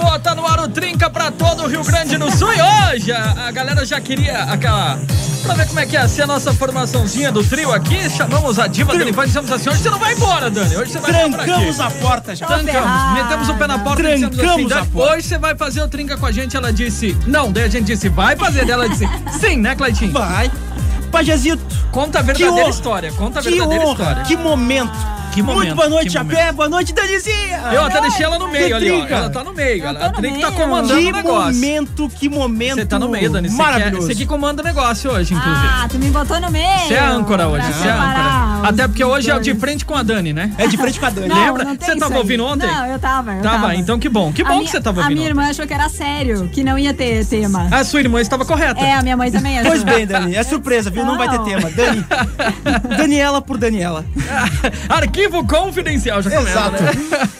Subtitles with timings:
[0.00, 0.18] Que boa!
[0.18, 2.58] Tá no ar o Trinca pra todo o Rio Grande do Sul e
[2.94, 4.98] hoje a, a galera já queria aquela.
[5.42, 8.66] Pra ver como é que ia ser a nossa formaçãozinha do trio aqui, chamamos a
[8.66, 10.76] diva do Elefante e dissemos assim: hoje você não vai embora, Dani.
[10.76, 11.12] Hoje você vai.
[11.30, 12.46] Trancamos a porta já.
[12.46, 15.14] Trancamos, metemos o pé na porta e dissemos assim, Trancamos a Dani, porta.
[15.14, 16.56] hoje você vai fazer o Trinca com a gente.
[16.56, 18.60] Ela disse, não, daí a gente disse, vai fazer.
[18.60, 19.08] Daí Ela disse,
[19.40, 20.12] sim, né, Cleitinho?
[20.12, 20.50] Vai.
[21.10, 21.60] Pajezito,
[21.90, 22.70] Conta a que verdadeira honra.
[22.70, 24.22] história, conta a que verdadeira honra, história.
[24.24, 24.92] que momento.
[25.32, 26.50] Que momento, Muito boa noite, que Chapé.
[26.52, 27.60] Boa noite, Danizinha.
[27.72, 29.06] Eu até deixei ela no meio ali, ó.
[29.06, 29.84] Ela tá no meio.
[29.84, 30.60] Ela, a no Trinca tá meio.
[30.60, 31.54] comandando Que o negócio.
[31.54, 32.74] momento, que momento.
[32.74, 33.48] Você tá no meio, Dani.
[33.50, 34.06] Maravilhoso.
[34.08, 35.66] Você que comanda o negócio hoje, inclusive.
[35.68, 36.78] Ah, tu me botou no meio.
[36.88, 38.68] Você é a âncora hoje, você é a âncora.
[38.68, 40.52] Até porque hoje é de frente com a Dani, né?
[40.58, 41.28] É de frente com a Dani.
[41.28, 41.76] Não, Lembra?
[41.80, 42.66] Você tava ouvindo ontem?
[42.66, 43.32] Não, eu tava.
[43.34, 43.74] Eu Tava, tava.
[43.76, 44.32] então que bom.
[44.32, 45.16] Que A bom minha- que você tava A ouvindo.
[45.16, 47.68] minha irmã achou que era sério, que não ia ter tema.
[47.70, 48.80] A sua irmã estava correta.
[48.80, 49.70] É, a minha mãe também achou.
[49.70, 50.34] Pois bem, Dani.
[50.34, 51.04] É surpresa, viu?
[51.04, 51.70] Não vai ter tema.
[51.70, 52.04] Dani.
[52.96, 54.04] Daniela por Daniela.
[54.88, 56.82] Arquivo confidencial, já começa, Exato.
[56.82, 56.92] né?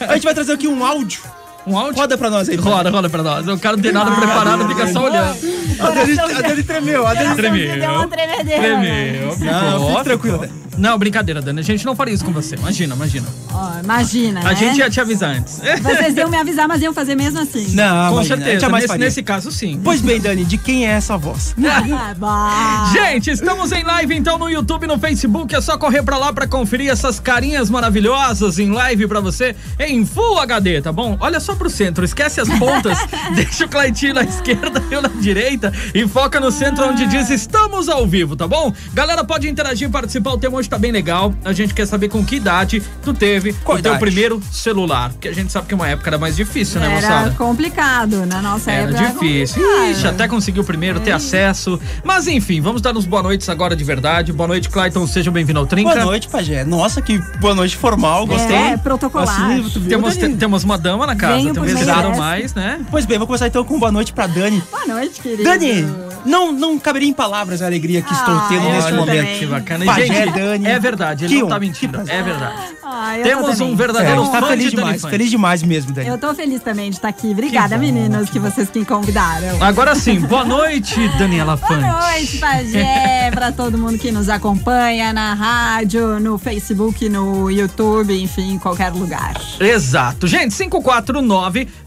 [0.07, 1.21] A gente vai trazer aqui um áudio.
[1.67, 1.99] Um áudio?
[1.99, 2.55] Roda pra nós aí.
[2.55, 3.47] Roda, roda pra nós.
[3.47, 5.37] O cara não tem nada preparado, fica só olhando.
[5.79, 7.07] A Dani, a Dani tremeu.
[7.07, 7.79] A Dani Tremeu.
[7.79, 8.77] Deu uma tremedeira.
[8.79, 9.11] né?
[9.11, 9.27] Tremeu.
[9.51, 10.39] Não, ficou, fique tranquila.
[10.39, 10.61] ficou.
[10.77, 11.59] Não, brincadeira, Dani.
[11.59, 12.55] A gente não faria isso com você.
[12.55, 13.27] Imagina, imagina.
[13.53, 14.55] Ó, imagina, A né?
[14.55, 15.59] gente ia te avisar antes.
[15.81, 17.75] Vocês iam me avisar, mas iam fazer mesmo assim.
[17.75, 18.69] Não, Com imagina, certeza.
[18.69, 19.79] Nesse, nesse caso, sim.
[19.83, 21.53] Pois bem, Dani, de quem é essa voz?
[21.93, 22.89] Ah, bah.
[22.93, 25.53] Gente, estamos em live então no YouTube e no Facebook.
[25.53, 30.05] É só correr pra lá pra conferir essas carinhas maravilhosas em live pra você em
[30.05, 31.17] Full HD, tá bom?
[31.19, 32.97] Olha só pro centro, esquece as pontas,
[33.35, 37.29] deixa o Claitinho na esquerda e eu na direita e foca no centro onde diz
[37.29, 38.73] estamos ao vivo, tá bom?
[38.93, 40.31] Galera, pode interagir e participar.
[40.31, 41.33] O tema hoje tá bem legal.
[41.43, 44.05] A gente quer saber com que idade tu teve Qual o teu idade?
[44.05, 45.11] primeiro celular.
[45.11, 47.31] Porque a gente sabe que uma época era mais difícil, né, Era moçada?
[47.31, 48.25] complicado.
[48.25, 49.13] Na nossa Era época.
[49.13, 49.61] difícil.
[49.61, 49.91] complicado.
[49.91, 51.79] Ixi, até conseguir o primeiro, ter acesso.
[52.03, 54.31] Mas enfim, vamos dar uns boa noites agora de verdade.
[54.33, 55.05] Boa noite, Clayton.
[55.07, 55.91] Seja bem-vindo ao Trinca.
[55.93, 56.63] Boa noite, Pajé.
[56.63, 58.25] Nossa, que boa noite formal.
[58.25, 58.55] Gostei.
[58.55, 59.51] É, protocolar.
[59.51, 62.79] Assim, Temos, temos uma dama na casa, Então precisaram meio mais, né?
[62.89, 64.61] Pois bem, vou começar então com boa noite pra Dani.
[64.71, 65.43] Boa noite, querido.
[65.43, 65.85] Dani,
[66.25, 69.39] não, não caberia em palavras a alegria que estou Ah, tendo eu neste momento.
[69.39, 69.85] que bacana.
[69.85, 70.67] Pajé, gente, Dani.
[70.67, 72.01] é verdade, ele Que não tá mentindo.
[72.03, 72.55] que É verdade.
[72.83, 75.11] Ah, Temos um É, verdadeiro gente tá fã feliz de demais, Elefante.
[75.11, 76.07] feliz demais mesmo, Dani.
[76.07, 77.31] Eu tô feliz também de estar aqui.
[77.31, 77.81] Obrigada, bom.
[77.81, 79.61] meninos, que vocês que me convidaram.
[79.63, 81.85] Agora sim, boa noite, Daniela Boa Fante.
[81.85, 88.53] noite, Pajé, pra todo mundo que nos acompanha na rádio, no Facebook, no YouTube, enfim,
[88.53, 89.33] em qualquer lugar.
[89.59, 90.27] Exato.
[90.27, 91.21] Gente, 549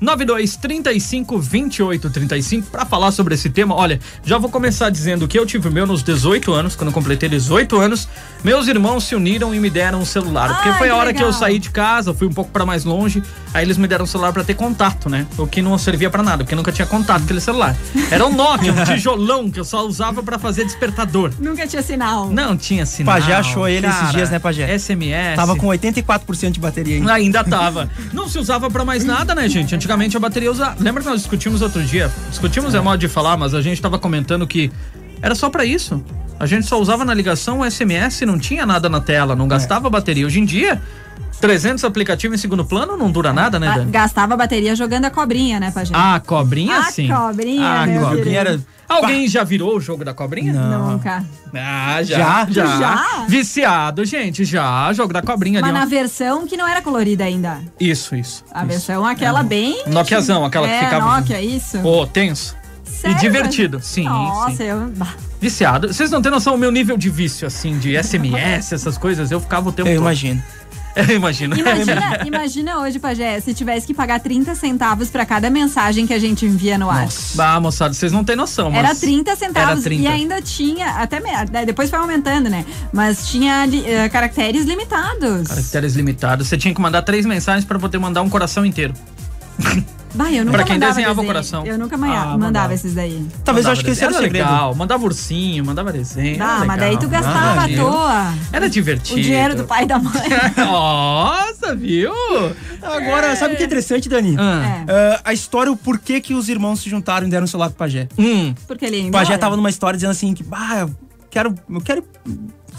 [0.01, 3.75] 9235 2835 para falar sobre esse tema.
[3.75, 6.93] Olha, já vou começar dizendo que eu tive o meu nos 18 anos, quando eu
[6.95, 8.09] completei 18 anos,
[8.43, 11.13] meus irmãos se uniram e me deram um celular, porque Ai, foi a que hora
[11.13, 11.41] que eu legal.
[11.41, 13.23] saí de casa, fui um pouco para mais longe,
[13.53, 15.27] aí eles me deram um celular para ter contato, né?
[15.39, 17.77] O que não servia para nada, porque nunca tinha contato aquele celular.
[18.11, 21.33] Era um Nokia, um tijolão que eu só usava para fazer despertador.
[21.39, 22.31] Nunca tinha sinal.
[22.31, 23.15] Não tinha sinal.
[23.15, 24.79] Pajé achou ele esses dias, né, Pajé?
[24.79, 25.37] SMS.
[25.37, 27.13] Tava com 84% de bateria ainda.
[27.13, 27.91] Ainda tava.
[28.13, 29.75] Não se usava pra mais nada, né, gente?
[29.75, 30.77] Antigamente a bateria usava.
[30.81, 32.11] Lembra que nós discutimos outro dia?
[32.31, 34.71] Discutimos é modo de falar, mas a gente tava comentando que
[35.23, 36.03] era só pra isso.
[36.39, 39.89] A gente só usava na ligação o SMS, não tinha nada na tela, não gastava
[39.89, 40.27] bateria.
[40.27, 40.83] Hoje em dia,
[41.41, 43.91] 300 aplicativos em segundo plano não dura nada, né, Ah, Dani?
[43.93, 45.93] Gastava bateria jogando a cobrinha, né, Pajé?
[45.95, 47.09] Ah, cobrinha A sim.
[47.09, 48.25] cobrinha, Ah, meu cobrinha.
[48.25, 48.37] querido.
[48.37, 48.61] Era...
[48.89, 50.53] Alguém já virou o jogo da cobrinha?
[50.53, 51.25] Nunca.
[51.55, 52.47] Ah, já.
[52.51, 52.67] Já?
[52.79, 53.25] Já?
[53.29, 54.93] Viciado, gente, já.
[54.93, 55.79] Jogo da cobrinha Mas ali.
[55.79, 55.89] na ó.
[55.89, 57.61] versão que não era colorida ainda.
[57.81, 58.45] Isso, isso.
[58.53, 59.83] A versão aquela bem.
[59.87, 61.79] Nokiazão, aquela que é, ficava- Nokia, isso.
[61.81, 62.57] Pô, tenso.
[62.85, 63.89] Sério, divertido, Pajé?
[63.91, 64.63] sim, Nossa, sim.
[64.65, 64.93] eu.
[64.97, 65.15] bah.
[65.41, 65.93] Viciado.
[65.93, 69.31] Vocês não têm noção do meu nível de vício, assim, de SMS, essas coisas.
[69.31, 70.03] Eu ficava o tempo Eu todo.
[70.05, 70.43] imagino.
[71.09, 71.57] Eu imagino.
[71.57, 76.19] Imagina, imagina hoje, Pajé, se tivesse que pagar 30 centavos pra cada mensagem que a
[76.19, 77.09] gente envia no ar.
[77.35, 78.85] Bah, moçada, vocês não têm noção, mas...
[78.85, 80.03] Era 30 centavos Era 30.
[80.03, 82.65] e ainda tinha, até daí depois foi aumentando, né?
[82.93, 85.49] Mas tinha eh, caracteres limitados.
[85.49, 86.49] Caracteres limitados.
[86.49, 88.95] Você tinha que mandar três mensagens pra poder mandar um coração inteiro.
[90.17, 91.27] Bah, eu nunca Pra quem mandava desenhava o desenho.
[91.27, 91.67] coração.
[91.67, 92.75] Eu nunca manha- Ah, mandava, mandava.
[92.75, 93.15] esses daí.
[93.45, 94.33] Talvez eu Mandava acho que esse era o segredo.
[94.45, 94.73] legal.
[94.77, 96.41] Mandava ursinho, mandava desenho.
[96.41, 98.35] Ah, era mas daí tu gastava à toa.
[98.53, 99.19] Era divertido.
[99.19, 100.13] O dinheiro do pai e da mãe.
[100.57, 102.13] Nossa, viu?
[102.81, 104.37] Agora, sabe o que é interessante, Dani?
[104.39, 104.85] Ah.
[104.87, 104.93] É.
[105.17, 107.79] Ah, a história, o porquê que os irmãos se juntaram e deram um celular pro
[107.79, 108.07] Pajé.
[108.17, 108.55] Hum.
[108.69, 109.11] Porque ele ia O.
[109.11, 110.95] Pajé tava numa história dizendo assim que, bah, eu
[111.29, 111.55] quero.
[111.69, 112.05] Eu quero.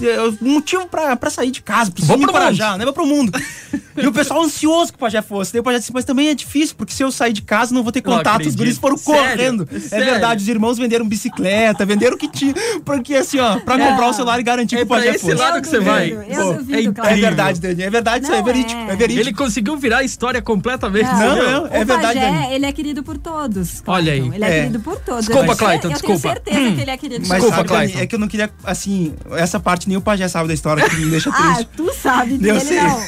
[0.02, 2.84] É, Um motivo pra, pra sair de casa, preciso Vou me encorajar, né?
[2.86, 3.32] Vou pro mundo.
[3.98, 5.54] E o pessoal ansioso que o pajé fosse.
[5.54, 7.82] Daí o pajé disse, mas também é difícil, porque se eu sair de casa não
[7.82, 8.46] vou ter Não contato.
[8.46, 9.22] Os guris foram Sério?
[9.38, 9.66] correndo.
[9.80, 10.06] Sério?
[10.10, 12.54] É verdade, os irmãos venderam bicicleta, venderam o que tinha.
[12.84, 13.88] Porque assim, ó, pra Não.
[13.88, 15.36] comprar o celular e garantir É que o pajé esse fosse.
[15.36, 16.12] lado que você vai.
[16.12, 17.14] Eu Pô, duvido, é.
[17.14, 17.84] É verdade, Dani.
[17.84, 18.78] É verdade, isso Não é verídico.
[18.82, 18.92] é.
[18.92, 19.28] É verídico.
[19.30, 21.06] Ele conseguiu virar a história completamente.
[21.06, 21.52] Não, entendeu?
[21.62, 23.82] não, é o verdade, pajé, ele é querido por todos.
[23.88, 24.20] Olha aí.
[24.20, 24.36] Clayton.
[24.36, 24.60] Ele é, É.
[24.64, 25.26] querido por todos.
[25.26, 26.20] Desculpa, eu Clayton, eu desculpa.
[26.20, 28.00] tenho certeza que ele é querido por Desculpa, sabe, Dani, Clayton.
[28.04, 30.96] é que eu não queria, assim, essa parte nem o pajé sabe da história que
[30.98, 31.70] me deixa Ah, triste.
[31.76, 32.80] tu sabe dele sei.
[32.82, 33.00] não.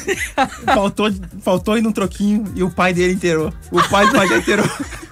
[0.75, 1.12] faltou,
[1.44, 3.53] faltou ir num troquinho e o pai dele inteirou.
[3.71, 4.65] O pai do pajé inteirou.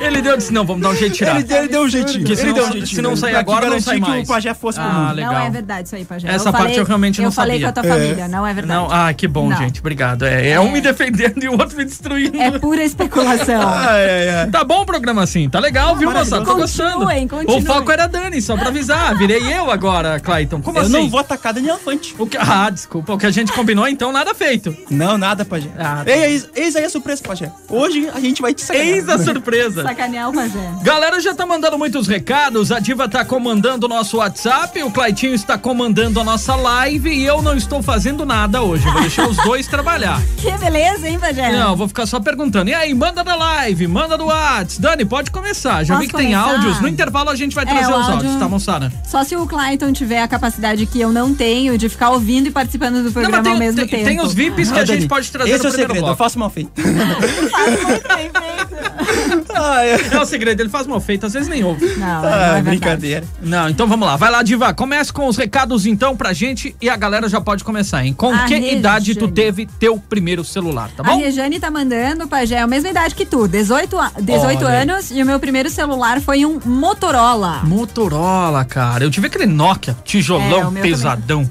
[0.00, 1.40] Ele deu disse: não, vamos dar um jeito de tirar.
[1.40, 2.18] Ele, ele deu um jeitinho.
[2.20, 2.86] Porque se ele não- deu um jeitinho.
[2.96, 4.14] se não sair agora, não sai mais.
[4.14, 5.14] que o pajé fosse pro Ah, mundo.
[5.14, 5.32] legal.
[5.32, 6.28] Não é verdade isso aí, Pajé.
[6.28, 7.72] Essa parte eu realmente não Eu falei sabia.
[7.72, 8.80] com a tua família, não é verdade.
[8.80, 9.56] Não, ah, que bom, Não.
[9.56, 9.80] gente.
[9.80, 10.24] Obrigado.
[10.24, 12.40] É, é um me defendendo e o outro me destruindo.
[12.40, 13.60] É pura especulação.
[13.68, 14.50] Ai, ai.
[14.50, 16.44] Tá bom o programa assim, tá legal, viu, moçada?
[16.44, 17.06] Tô gostando.
[17.28, 17.46] Continuem.
[17.46, 19.16] O foco era a Dani, só pra avisar.
[19.16, 20.60] Virei eu agora, Clayton.
[20.60, 20.92] Como Eu assim?
[20.92, 22.14] não vou atacar Daniel Infante.
[22.18, 22.36] O que...
[22.36, 23.12] Ah, desculpa.
[23.14, 24.76] O que a gente combinou, então, nada feito.
[24.90, 25.68] Não, nada, pajé.
[25.78, 26.10] Ah, tá.
[26.10, 27.50] Ei, eis, eis aí a surpresa, pajé.
[27.68, 28.88] Hoje a gente vai te sacanear.
[28.88, 29.67] Eis a surpresa.
[29.72, 30.70] Sacanear o Pajé.
[30.82, 32.70] Galera já tá mandando muitos recados.
[32.72, 37.24] A Diva tá comandando o nosso WhatsApp, o Claitinho está comandando a nossa live e
[37.24, 38.86] eu não estou fazendo nada hoje.
[38.86, 40.20] Eu Vou deixar os dois trabalhar.
[40.38, 41.52] Que beleza, hein, Pajé?
[41.52, 42.70] Não, vou ficar só perguntando.
[42.70, 44.80] E aí, manda da live, manda do WhatsApp.
[44.80, 45.82] Dani, pode começar.
[45.84, 46.50] Já Posso vi que tem começar?
[46.54, 46.80] áudios.
[46.80, 48.92] No intervalo a gente vai É, trazer o os áudio- áudios, tá, moçada?
[49.04, 52.50] Só se o Clayton tiver a capacidade que eu não tenho de ficar ouvindo e
[52.50, 54.04] participando do Não, programa mas tem, ao mesmo tem, tempo.
[54.04, 55.92] tem os VIPs que Ah, a gente Dani, pode trazer Esse no é o primeiro
[55.94, 56.18] segredo, eu bloco.
[56.24, 56.70] faço mal feito.
[56.78, 59.47] Muito bem feito.
[59.58, 61.86] É o segredo, ele faz mal feito, às vezes nem ouve.
[61.96, 62.62] Não, não Ah, é verdade.
[62.62, 63.24] brincadeira.
[63.42, 64.16] Não, então vamos lá.
[64.16, 64.72] Vai lá, Diva.
[64.72, 68.12] Comece com os recados então pra gente e a galera já pode começar, hein?
[68.12, 68.78] Com A que Rejane.
[68.78, 71.18] idade tu teve teu primeiro celular, tá A bom?
[71.18, 74.82] Rejane tá mandando, Pajé, é a mesma idade que tu, 18, a- 18 Olha aí.
[74.88, 77.60] anos, e o meu primeiro celular foi um Motorola.
[77.64, 79.04] Motorola, cara.
[79.04, 81.48] Eu tive aquele Nokia, É, tijolão, meu pesadão.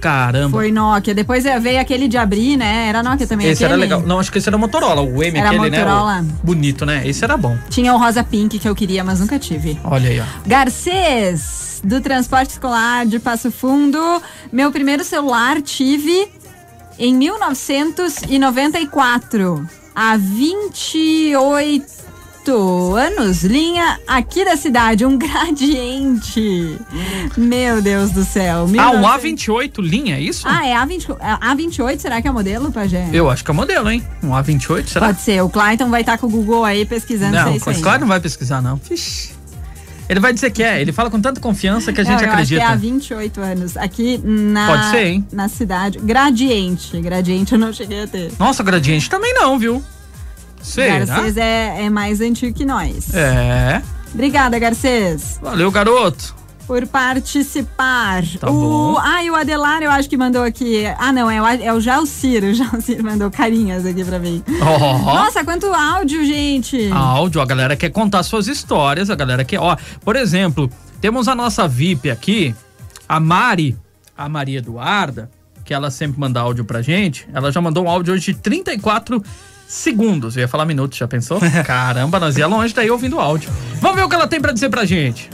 [0.00, 0.56] Caramba.
[0.56, 1.12] Foi Nokia.
[1.14, 2.86] Depois veio aquele de abrir, né?
[2.88, 3.48] Era Nokia também.
[3.48, 3.88] Esse era aquele?
[3.88, 4.02] legal.
[4.06, 5.00] Não, acho que esse era Motorola.
[5.02, 6.22] O M, Era aquele, Motorola.
[6.22, 6.28] né?
[6.42, 7.02] o bonito, né?
[7.06, 7.56] Esse era bom.
[7.70, 9.78] Tinha o rosa pink que eu queria, mas nunca tive.
[9.84, 10.24] Olha aí, ó.
[10.46, 13.98] Garcês, do transporte escolar de Passo Fundo.
[14.52, 16.28] Meu primeiro celular tive
[16.98, 19.66] em 1994.
[19.94, 21.86] Há 28
[22.52, 26.78] anos, linha aqui da cidade, um gradiente.
[27.36, 28.60] Meu Deus do céu.
[28.78, 29.46] Ah, um 1900.
[29.46, 30.46] A28 linha, é isso?
[30.48, 31.98] Ah, é A20, A28?
[31.98, 33.08] Será que é o modelo, Pajé?
[33.12, 34.04] Eu acho que é modelo, hein?
[34.22, 35.06] Um A28, será?
[35.06, 35.42] Pode ser.
[35.42, 37.60] O Clayton vai estar com o Google aí pesquisando é Não, aí.
[37.82, 38.76] claro não vai pesquisar, não.
[38.76, 39.34] Vixe.
[40.08, 40.80] Ele vai dizer que é.
[40.80, 42.62] Ele fala com tanta confiança que a gente Não, eu acredita.
[42.62, 43.76] Acho que é há 28 anos.
[43.76, 44.66] Aqui na.
[44.68, 45.26] Pode ser, hein?
[45.32, 45.98] Na cidade.
[45.98, 47.00] Gradiente.
[47.00, 48.32] Gradiente eu não cheguei a ter.
[48.38, 49.82] Nossa, Gradiente também não, viu?
[50.66, 51.04] Será?
[51.04, 53.14] Garcês é, é mais antigo que nós.
[53.14, 53.80] É.
[54.12, 56.34] Obrigada, Garcês, Valeu, garoto.
[56.66, 58.22] por participar.
[58.40, 58.52] Tá o,
[58.94, 58.98] bom.
[58.98, 60.84] Ah, e o Adelar eu acho que mandou aqui.
[60.98, 62.42] Ah, não, é o, é o Jalcir.
[62.44, 64.42] O Jalcir mandou carinhas aqui pra mim.
[64.60, 64.98] Ó.
[64.98, 66.90] Nossa, quanto áudio, gente.
[66.92, 69.60] Áudio, a galera quer contar suas histórias, a galera quer.
[69.60, 70.70] Ó, por exemplo,
[71.00, 72.54] temos a nossa VIP aqui,
[73.08, 73.76] a Mari,
[74.16, 75.30] a Maria Eduarda,
[75.64, 77.28] que ela sempre manda áudio pra gente.
[77.34, 79.22] Ela já mandou um áudio hoje de 34
[79.68, 80.36] segundos.
[80.36, 81.38] Eu ia falar minutos, já pensou?
[81.64, 83.50] Caramba, nós ia longe daí ouvindo o áudio.
[83.80, 85.30] Vamos ver o que ela tem pra dizer pra gente.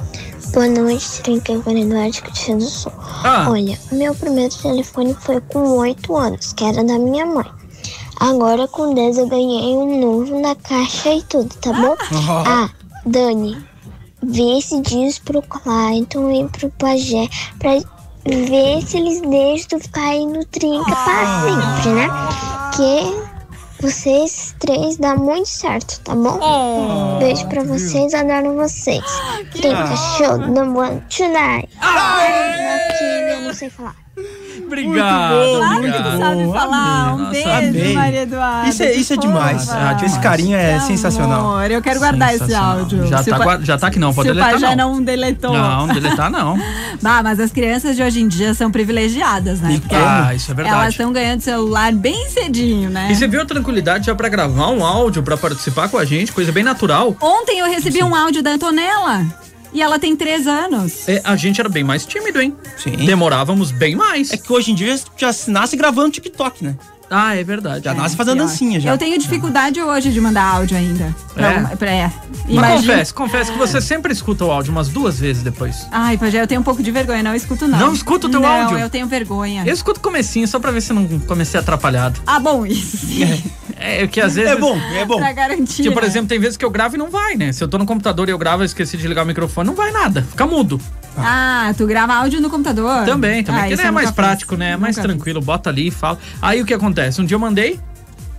[0.53, 2.93] Boa noite, Trinca Eduardo Cristiano do Sul.
[3.25, 3.47] Ah.
[3.49, 7.47] Olha, meu primeiro telefone foi com 8 anos, que era da minha mãe.
[8.21, 11.97] Agora com 10 eu ganhei um novo na caixa e tudo, tá bom?
[12.47, 12.69] Ah,
[13.07, 13.57] Dani,
[14.23, 17.29] vê se diz pro Clayton e pro Pajé
[17.59, 17.79] pra
[18.25, 22.09] ver se eles deixam tu ficar aí no Trinca pra sempre, né?
[22.77, 23.32] Que
[23.83, 27.19] vocês três dá muito certo, tá bom?
[27.19, 29.03] Beijo pra vocês, adoro vocês.
[29.51, 31.69] Trinca, show, number one tonight.
[31.81, 33.97] Aqui, eu não sei falar.
[34.73, 35.35] Obrigado.
[35.57, 36.13] Claro que obrigado.
[36.13, 36.77] tu sabe bom, falar.
[37.09, 37.13] amei.
[37.15, 37.95] Um Nossa, beijo, amei.
[37.95, 38.69] Maria Eduarda.
[38.69, 39.69] Isso é- isso é demais.
[39.71, 41.41] Ah, Esse carinho é Que sensacional.
[41.41, 41.71] amor.
[41.71, 43.07] Eu quero guardar esse áudio.
[43.07, 44.61] Já Se tá o pa- guarda- já tá aqui, não, pode Se o deletar, pai
[44.61, 44.95] já não.
[44.97, 45.53] não deletou.
[45.53, 46.59] Não, deletar não.
[47.03, 49.79] Bah, mas as crianças de hoje em dia são privilegiadas, né?
[49.81, 50.77] Porque Ah, isso é verdade.
[50.77, 53.09] Elas estão ganhando celular bem cedinho, né?
[53.11, 56.33] E você viu a tranquilidade já pra gravar um áudio, pra participar com a gente,
[56.33, 57.17] coisa bem natural.
[57.21, 59.25] Ontem eu recebi um áudio da Antonella.
[59.73, 61.09] E ela tem três anos.
[61.09, 62.55] É, a gente era bem mais tímido, hein?
[62.77, 62.93] Sim.
[62.93, 64.31] Demorávamos bem mais.
[64.31, 66.77] É que hoje em dia já nasce gravando TikTok, né?
[67.15, 67.85] Ah, é verdade.
[67.85, 68.91] Já nasce fazendo dancinha já.
[68.91, 71.15] Eu tenho dificuldade hoje de mandar áudio ainda.
[71.35, 71.55] Pra É?
[71.57, 72.13] alguma- pra- é.
[72.49, 75.87] Mas confesse, confesse que você sempre escuta o áudio umas duas vezes depois.
[75.93, 77.79] Ai, Pajé, eu tenho um pouco de vergonha, não escuto não.
[77.79, 78.79] Não escuta o teu não, áudio?
[78.79, 79.63] eu tenho vergonha.
[79.67, 82.21] Eu escuto o comecinho só pra ver se não comecei atrapalhado.
[82.27, 83.43] Ah, bom, isso sim.
[83.85, 84.51] É que às vezes.
[84.53, 85.19] É bom, é bom.
[85.19, 85.83] pra garantir.
[85.83, 86.09] Que, por né?
[86.09, 87.53] exemplo, tem vezes que eu gravo e não vai, né?
[87.53, 89.75] Se eu tô no computador e eu gravo e esqueci de ligar o microfone, não
[89.75, 90.23] vai nada.
[90.23, 90.81] Fica mudo.
[91.17, 93.05] Ah, tu grava áudio no computador?
[93.05, 93.63] Também, também.
[93.73, 94.15] Ah, que é mais fiz.
[94.17, 94.73] prático, né?
[94.73, 95.15] É mais Nunca fiz.
[95.17, 96.19] tranquilo, bota ali e fala.
[96.41, 97.02] Aí o que acontece?
[97.19, 97.79] Um dia eu mandei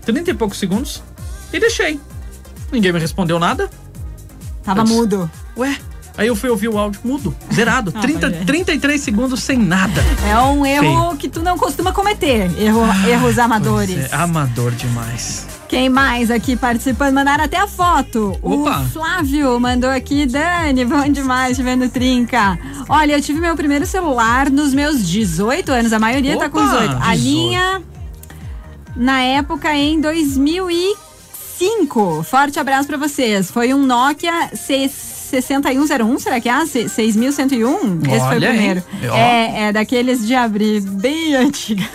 [0.05, 1.01] 30 e poucos segundos
[1.51, 2.00] e deixei.
[2.72, 3.70] Ninguém me respondeu nada.
[4.63, 5.29] Tava disse, mudo.
[5.58, 5.77] Ué?
[6.17, 7.91] Aí eu fui ouvir o áudio mudo, zerado.
[7.98, 8.46] Ah, 30, mas é.
[8.46, 10.03] 33 segundos sem nada.
[10.27, 12.51] É um erro que tu não costuma cometer.
[12.60, 13.96] Erro, erros amadores.
[13.96, 15.48] Pois é, amador demais.
[15.67, 17.15] Quem mais aqui participando?
[17.15, 18.38] Mandaram até a foto.
[18.43, 18.82] Opa.
[18.82, 20.27] O Flávio mandou aqui.
[20.27, 22.60] Dani, bom demais te vendo trinca.
[22.88, 25.91] Olha, eu tive meu primeiro celular nos meus 18 anos.
[25.93, 26.91] A maioria tá com Opa, 18.
[27.01, 27.24] A 18.
[27.24, 27.82] linha,
[28.95, 32.23] na época, em 2005.
[32.23, 33.51] Forte abraço pra vocês.
[33.51, 34.51] Foi um Nokia
[35.42, 36.52] 6101, será que é?
[36.52, 38.00] Ah, se- 6101?
[38.08, 38.84] Esse foi o primeiro.
[39.13, 41.86] É, é daqueles de abrir bem antigão.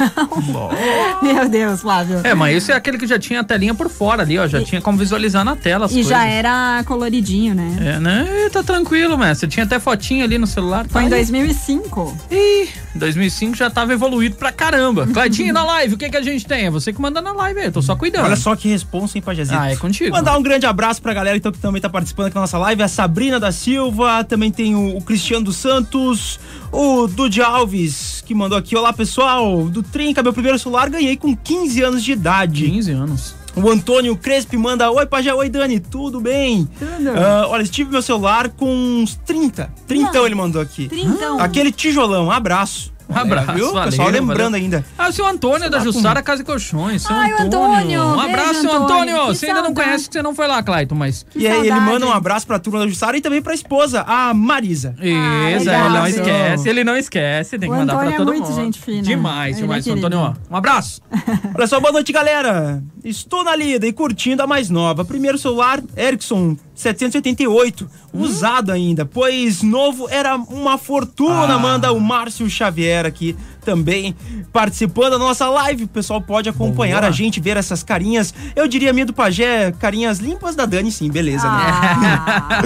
[1.22, 2.20] Meu Deus, Flávio.
[2.24, 4.46] É, mas esse é aquele que já tinha a telinha por fora ali, ó.
[4.46, 6.10] Já tinha como visualizar na tela as E coisas.
[6.10, 7.76] já era coloridinho, né?
[7.96, 8.48] É, né?
[8.52, 9.48] Tá tranquilo, mestre.
[9.48, 10.86] Tinha até fotinha ali no celular.
[10.88, 11.16] Foi tá em ali.
[11.16, 12.16] 2005.
[12.30, 15.06] Ih, 2005 já tava evoluído pra caramba.
[15.06, 16.66] Claudinho, na live, o que que a gente tem?
[16.66, 18.24] É você que manda na live aí, eu tô só cuidando.
[18.26, 19.58] Olha só que responsa, hein, Pajazito?
[19.58, 20.10] Ah, é contigo.
[20.14, 22.82] Mandar um grande abraço pra galera então, que também tá participando aqui da nossa live.
[22.82, 26.38] A Sabrina da Silva, também tem o, o Cristiano dos Santos,
[26.70, 28.76] o Dude Alves, que mandou aqui.
[28.76, 29.68] Olá, pessoal.
[29.68, 32.70] Do Trinca, meu primeiro celular, ganhei com 15 anos de idade.
[32.70, 33.34] 15 anos.
[33.56, 36.68] O Antônio Crespi manda: Oi, Pajé, oi, Dani, tudo bem?
[36.78, 37.10] Tudo.
[37.10, 39.72] Ah, olha, tive meu celular com uns 30.
[39.86, 40.88] 30 ele mandou aqui.
[40.88, 41.40] Trintão.
[41.40, 42.92] Aquele tijolão, um abraço.
[43.08, 43.72] Um abraço, É, viu?
[43.72, 44.54] valeu, Pessoal lembrando valeu.
[44.60, 44.84] ainda.
[44.98, 47.02] Ah, o seu Antônio da lá com- Jussara Casa e Colchões.
[47.02, 47.68] Seu Ai, o Antônio.
[47.70, 49.14] Antônio, Um beijo, abraço, seu Antônio.
[49.14, 49.34] Antônio.
[49.34, 51.24] Você ainda não conhece que você não foi lá, Clayton, mas.
[51.30, 54.02] Que e aí ele manda um abraço pra turma da Jussara e também pra esposa,
[54.06, 54.94] a Marisa.
[55.00, 55.90] Isso, Ah, ele legal.
[55.90, 58.60] não esquece, ele não esquece, tem que O mandar Antônio pra é todo muito mundo.
[58.62, 59.02] gente fina.
[59.02, 59.90] Demais, Ele demais, é.
[59.90, 60.18] Antônio.
[60.18, 60.34] ó.
[60.50, 61.00] Um abraço.
[61.56, 62.82] Olha só, boa noite, galera.
[63.02, 65.04] Estou na lida e curtindo a mais nova.
[65.04, 71.58] Primeiro celular, Ericsson 788, usado ainda, pois novo era uma fortuna, Ah.
[71.58, 73.36] manda o Márcio Xavier aqui
[73.68, 74.16] também
[74.50, 75.84] participando da nossa live.
[75.84, 77.08] O pessoal pode acompanhar Boa.
[77.08, 78.32] a gente, ver essas carinhas.
[78.56, 81.66] Eu diria minha do Pajé, carinhas limpas da Dani, sim, beleza, né?
[81.68, 82.60] Ah.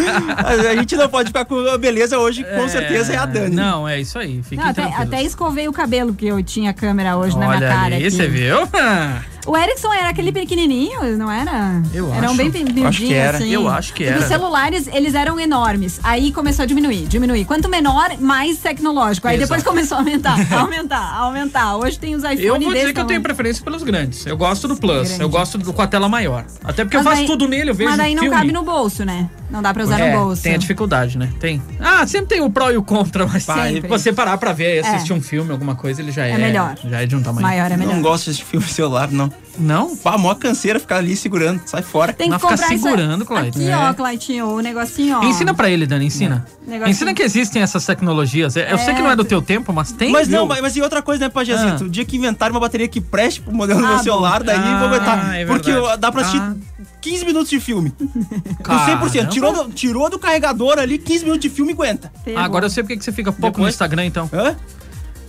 [0.72, 3.54] A gente não pode ficar com a beleza hoje, com certeza é a Dani.
[3.54, 4.42] Não, é isso aí.
[4.42, 7.68] Fiquem Não, até, até escovei o cabelo, porque eu tinha câmera hoje na minha Olha
[7.68, 7.94] cara.
[7.96, 8.10] aí, aqui.
[8.10, 8.56] você viu?
[9.44, 11.82] O Ericsson era aquele pequenininho, não era?
[11.92, 12.36] Eu Eram acho.
[12.36, 12.50] bem
[12.92, 13.38] que era.
[13.38, 13.50] assim.
[13.50, 14.20] Eu acho que E era.
[14.20, 15.98] Os celulares, eles eram enormes.
[16.04, 17.44] Aí começou a diminuir, diminuir.
[17.44, 19.26] Quanto menor, mais tecnológico.
[19.26, 19.74] Aí depois Exato.
[19.74, 21.76] começou a aumentar, aumentar, aumentar.
[21.76, 24.26] Hoje tem os iPhones Eu vou dizer que eu tenho preferência pelos grandes.
[24.26, 25.08] Eu gosto do Plus.
[25.08, 25.22] Grande.
[25.22, 26.44] Eu gosto do, com a tela maior.
[26.64, 28.36] Até porque eu Mas faço daí- tudo nele, eu vejo Mas daí não filme.
[28.36, 29.28] cabe no bolso, né?
[29.50, 30.42] Não dá pra usar É, no bolso.
[30.42, 31.28] tem a dificuldade, né?
[31.38, 31.62] Tem.
[31.78, 34.80] Ah, sempre tem o pró e o contra, mas se você parar pra ver, É.
[34.80, 36.36] assistir um filme, alguma coisa, ele já é.
[36.38, 36.74] melhor.
[36.84, 37.42] Já é de um tamanho.
[37.46, 37.94] Maior é melhor.
[37.94, 39.30] Não gosto desse filme celular, não.
[39.58, 39.94] Não?
[39.94, 41.60] Pá, mó canseira ficar ali segurando.
[41.66, 42.14] Sai fora.
[42.14, 43.58] Tem que Mas fica comprar isso- segurando, Clayton.
[43.58, 43.76] Aqui, É.
[43.76, 45.24] ó, Claitinho, o negocinho, ó.
[45.24, 46.46] Ensina pra ele, Dani, ensina.
[46.66, 46.90] Negocinho.
[46.90, 48.56] Ensina que existem essas tecnologias.
[48.56, 48.94] Eu sei É.
[48.94, 50.10] que não é do teu tempo, mas tem.
[50.10, 50.38] Mas viu?
[50.38, 51.84] não, mas, mas e outra coisa, né, Pajazito?
[51.84, 51.86] Ah.
[51.86, 54.02] O dia que inventarem uma bateria que preste pro modelo do Ah, meu bom.
[54.04, 55.34] celular, daí Ah, vou aguentar.
[55.34, 56.54] é Porque dá pra assistir Ah.
[57.00, 57.90] 15 minutos de filme.
[57.90, 59.06] Com Caramba.
[59.08, 59.28] 100%.
[59.30, 62.12] Tirou do, tirou do carregador ali, 15 minutos de filme e aguenta.
[62.36, 64.30] Agora eu sei porque que você fica pouco no Depois- Instagram, então.
[64.32, 64.54] Hã?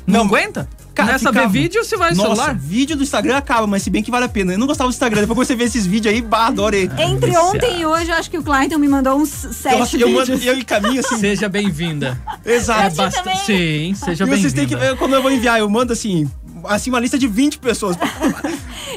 [0.06, 0.26] Não, Não.
[0.26, 0.68] aguenta?
[0.94, 1.54] Cara, Começa a ver ficava.
[1.54, 2.56] vídeo, você vai no Nossa, celular.
[2.56, 4.54] vídeo do Instagram acaba, mas se bem que vale a pena.
[4.54, 5.22] Eu não gostava do Instagram.
[5.22, 6.84] Depois que você vê esses vídeos aí, bah, adorei.
[7.00, 7.48] Entre Viciado.
[7.48, 10.30] ontem e hoje, eu acho que o Clayton me mandou uns sete Nossa, eu, vídeos.
[10.30, 11.18] mando, eu encaminho assim.
[11.18, 12.22] Seja bem-vinda.
[12.46, 12.82] Exato.
[12.82, 13.46] É bastante.
[13.46, 14.92] Sim, seja E vocês têm que bem-vinda.
[14.94, 16.30] ver, quando eu vou enviar, eu mando assim,
[16.66, 17.98] assim uma lista de 20 pessoas.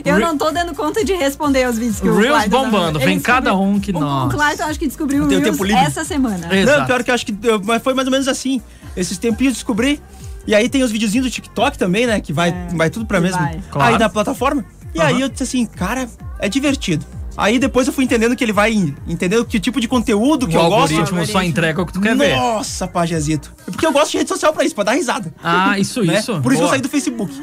[0.04, 3.18] Eu não tô dando conta de responder os vídeos que o Reels tá bombando, vem
[3.18, 4.26] cada um que o, nós.
[4.34, 5.80] O Clayton acho que descobriu o Reels tempo livre?
[5.82, 6.54] essa semana.
[6.54, 6.78] Exato.
[6.80, 8.60] Não, pior que eu acho que eu- mas foi mais ou menos assim.
[8.94, 10.00] Esses tempinhos eu descobri.
[10.46, 12.20] E aí tem os videozinhos do TikTok também, né?
[12.20, 13.60] Que vai, É, vai tudo pra vai.
[13.70, 13.92] Claro.
[13.92, 14.64] Aí da plataforma.
[14.94, 15.08] E Aham.
[15.08, 17.04] aí eu disse assim, cara, é divertido.
[17.36, 18.72] Aí depois eu fui entendendo que ele vai
[19.06, 20.92] entendendo que tipo de conteúdo que o eu gosto.
[20.94, 22.34] algoritmo só entrega o que tu quer ver.
[22.34, 23.52] Nossa, pajezito.
[23.66, 25.30] Porque eu gosto de rede social pra isso, pra dar risada.
[25.44, 26.18] Ah, isso, né?
[26.18, 26.40] isso.
[26.40, 26.70] Por isso que eu Boa.
[26.70, 27.34] saí do Facebook.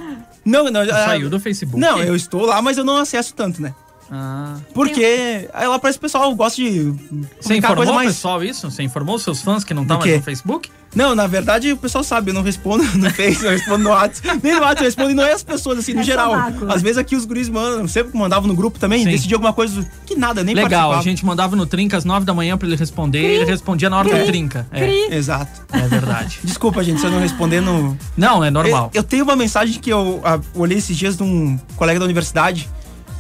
[0.43, 0.81] Não, não.
[0.81, 1.79] ah, Saiu do Facebook?
[1.79, 3.73] Não, eu estou lá, mas eu não acesso tanto, né?
[4.11, 4.57] Ah.
[4.73, 6.93] Porque lá parece que o pessoal gosta de.
[7.41, 8.69] Você informou coisa o mais- pessoal isso?
[8.69, 10.69] Você informou os seus fãs que não estão Do mais no Facebook?
[10.95, 14.39] Não, na verdade o pessoal sabe, eu não respondo no Face, eu respondo no WhatsApp.
[14.43, 16.29] Nem no WhatsApp, eu respondo e não é as pessoas, assim, no É geral.
[16.31, 16.71] sovaco.
[16.71, 19.09] Às vezes aqui os guris mandam, sempre mandavam no grupo também, Sim.
[19.09, 22.33] decidia alguma coisa que nada, nem Legal, a gente mandava no Trinca às nove da
[22.35, 24.67] manhã pra ele responder e ele respondia na hora do Trinca.
[24.71, 25.15] É, Cri.
[25.15, 25.61] Exato.
[25.71, 26.39] é verdade.
[26.45, 27.97] Desculpa, gente, se eu não responder no.
[28.15, 28.91] Não, é normal.
[28.93, 32.05] Eu, eu tenho uma mensagem que eu ah, olhei esses dias de um colega da
[32.05, 32.69] universidade.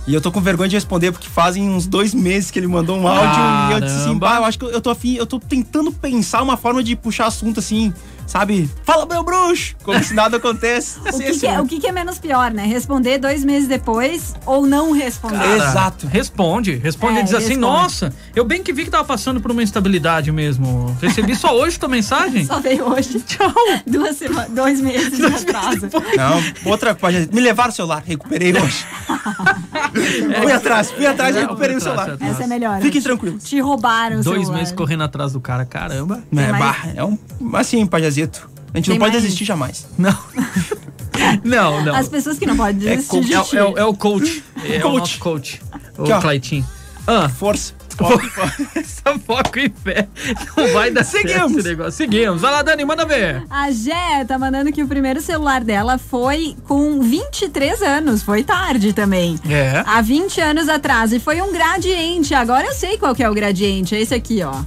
[0.05, 2.97] E eu tô com vergonha de responder, porque fazem uns dois meses que ele mandou
[2.97, 4.27] um áudio e eu disse assim, Caramba.
[4.27, 7.27] bah, eu acho que eu tô afim, eu tô tentando pensar uma forma de puxar
[7.27, 7.93] assunto assim,
[8.27, 8.69] sabe?
[8.83, 9.75] Fala, meu bruxo!
[9.83, 10.99] Como se nada acontece.
[10.99, 12.65] O, Assim, que, assim, que é, o que que é menos pior, né?
[12.65, 15.37] Responder dois meses depois ou não responder?
[15.37, 16.07] Cara, Exato.
[16.07, 16.75] Responde.
[16.75, 17.59] Responde É, e diz assim: responde.
[17.61, 20.95] Nossa, eu bem que vi que tava passando por uma instabilidade mesmo.
[21.01, 22.45] Recebi só hoje tua mensagem.
[22.53, 23.19] Só veio hoje.
[23.21, 23.51] Tchau.
[23.87, 25.87] Duas semanas, dois meses de atraso.
[26.17, 27.27] Não, outra coisa.
[27.31, 28.85] Me levaram o celular, recuperei hoje.
[30.41, 32.17] fui atrás, fui atrás e É, recuperei o atrás, celular.
[32.17, 32.81] fui Essa é melhor.
[32.81, 33.43] Fiquem tranquilos.
[33.43, 34.57] Te roubaram o Dois celular.
[34.59, 36.23] meses correndo atrás do cara, caramba.
[36.35, 37.17] É, mais- é um.
[37.53, 38.22] Assim, pajazito.
[38.73, 39.23] A gente Tem não pode mais?
[39.23, 39.85] desistir jamais.
[39.97, 40.17] Não.
[41.43, 41.95] não, não.
[41.95, 43.93] As pessoas que não podem É, desistir co- de é o- é o- é o
[43.93, 44.43] coach.
[44.65, 44.97] É o Coach.
[44.99, 45.61] nosso coach.
[45.97, 46.21] O Aqui.
[46.21, 46.67] Claitinho.
[47.05, 47.73] Ah, Força.
[48.75, 50.07] essa foco e fé.
[50.57, 51.57] Não vai dar certo Seguimos.
[51.57, 51.91] esse negócio.
[51.91, 52.41] Seguimos.
[52.41, 53.43] Vai lá, Dani, manda ver.
[53.49, 58.23] A Gé tá mandando que o primeiro celular dela foi com 23 anos.
[58.23, 59.37] Foi tarde também.
[59.47, 59.83] É.
[59.85, 61.13] Há 20 anos atrás.
[61.13, 62.33] E foi um gradiente.
[62.33, 63.93] Agora eu sei qual que é o gradiente.
[63.93, 64.63] É esse aqui, ó.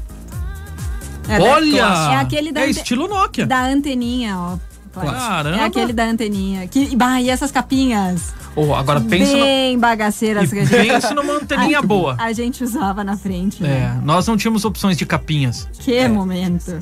[1.29, 2.13] É Olha!
[2.13, 3.47] É aquele da, É estilo Nokia.
[3.47, 4.57] da anteninha, ó.
[5.01, 5.59] Caramba.
[5.59, 6.67] É aquele da anteninha.
[6.69, 8.33] Que, bah, e essas capinhas?
[8.55, 12.17] Oh, agora pensa no, Bem bagaceiras que a gente, pensa numa anteninha boa.
[12.19, 13.63] a gente usava na frente.
[13.63, 14.01] É, né?
[14.03, 15.69] nós não tínhamos opções de capinhas.
[15.81, 16.73] Que momento.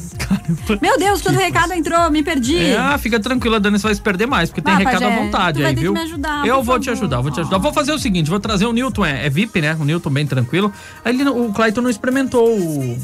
[0.81, 2.57] Meu Deus, quando o recado entrou, me perdi.
[2.57, 5.17] É, ah, fica tranquila, Dani, você vai se perder mais, porque tem recado à Pajé,
[5.25, 5.93] vontade tu vai aí, ter viu?
[5.93, 6.99] que me ajudar, eu por vou te favor.
[7.01, 7.59] ajudar, vou te ajudar.
[7.59, 9.77] Vou fazer o seguinte, vou trazer o Newton, é, é VIP, né?
[9.81, 10.73] O Newton bem tranquilo.
[11.05, 12.97] Aí ele, o Clayton não experimentou o...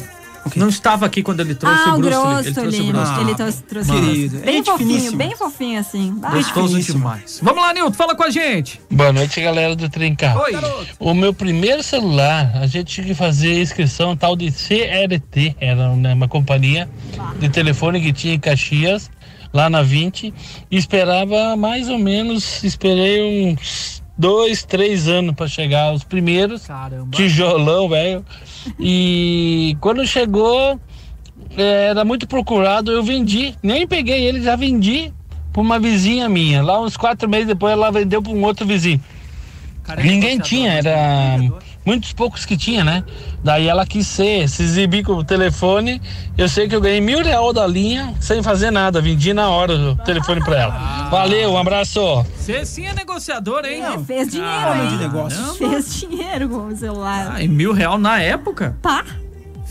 [0.57, 2.93] Não estava aqui quando ele trouxe ah, o grosso, ele trouxe o lindo.
[2.93, 3.21] Bruce.
[3.21, 4.39] Ele trouxe, trouxe querido.
[4.39, 6.19] bem Gente fofinho, bem fofinho assim.
[6.23, 6.99] Ah, Gostoso finíssimo.
[6.99, 7.41] demais.
[7.43, 8.81] Vamos lá, Newton, fala com a gente.
[8.91, 10.37] Boa noite, galera do Trincar.
[10.39, 10.53] Oi.
[10.99, 16.15] O meu primeiro celular, a gente tinha que fazer inscrição tal de CLT, era né,
[16.15, 16.89] uma companhia
[17.39, 19.11] de telefone que tinha em Caxias,
[19.53, 20.33] lá na 20,
[20.71, 27.09] e esperava mais ou menos, esperei uns dois, três anos para chegar os primeiros, Caramba.
[27.11, 28.25] tijolão, velho.
[28.79, 30.79] E quando chegou,
[31.57, 35.11] eh, era muito procurado, eu vendi, nem peguei ele, já vendi
[35.51, 36.63] para uma vizinha minha.
[36.63, 39.01] Lá uns quatro meses depois ela vendeu para um outro vizinho.
[39.83, 40.79] Cara, é Ninguém tinha, né?
[40.79, 41.39] era
[41.85, 43.03] muitos poucos que tinha, né?
[43.43, 46.01] Daí ela quis ser, se exibir com o telefone.
[46.37, 49.73] Eu sei que eu ganhei mil real da linha sem fazer nada, vendi na hora
[49.75, 51.09] o telefone pra ela.
[51.11, 52.25] Valeu, um abraço.
[52.37, 53.83] Você sim é negociador, hein?
[53.83, 55.01] É, fez dinheiro, Ah, Homem de hein?
[55.01, 55.57] negócios.
[55.57, 57.33] Fez dinheiro com o celular.
[57.37, 58.77] Ah, e mil real na época?
[58.83, 59.05] Pá.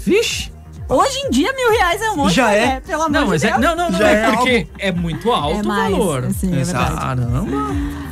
[0.06, 0.52] Vixe.
[0.88, 2.64] Hoje em dia, mil reais é um monte, Já né?
[2.64, 2.80] é.
[2.80, 3.62] Pelo amor Não, de mas é, Deus.
[3.62, 6.26] não, não, não, Já é, é porque é muito alto É mais, o valor.
[6.26, 6.66] assim, é.
[6.66, 7.46] Caramba.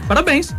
[0.07, 0.55] Parabéns.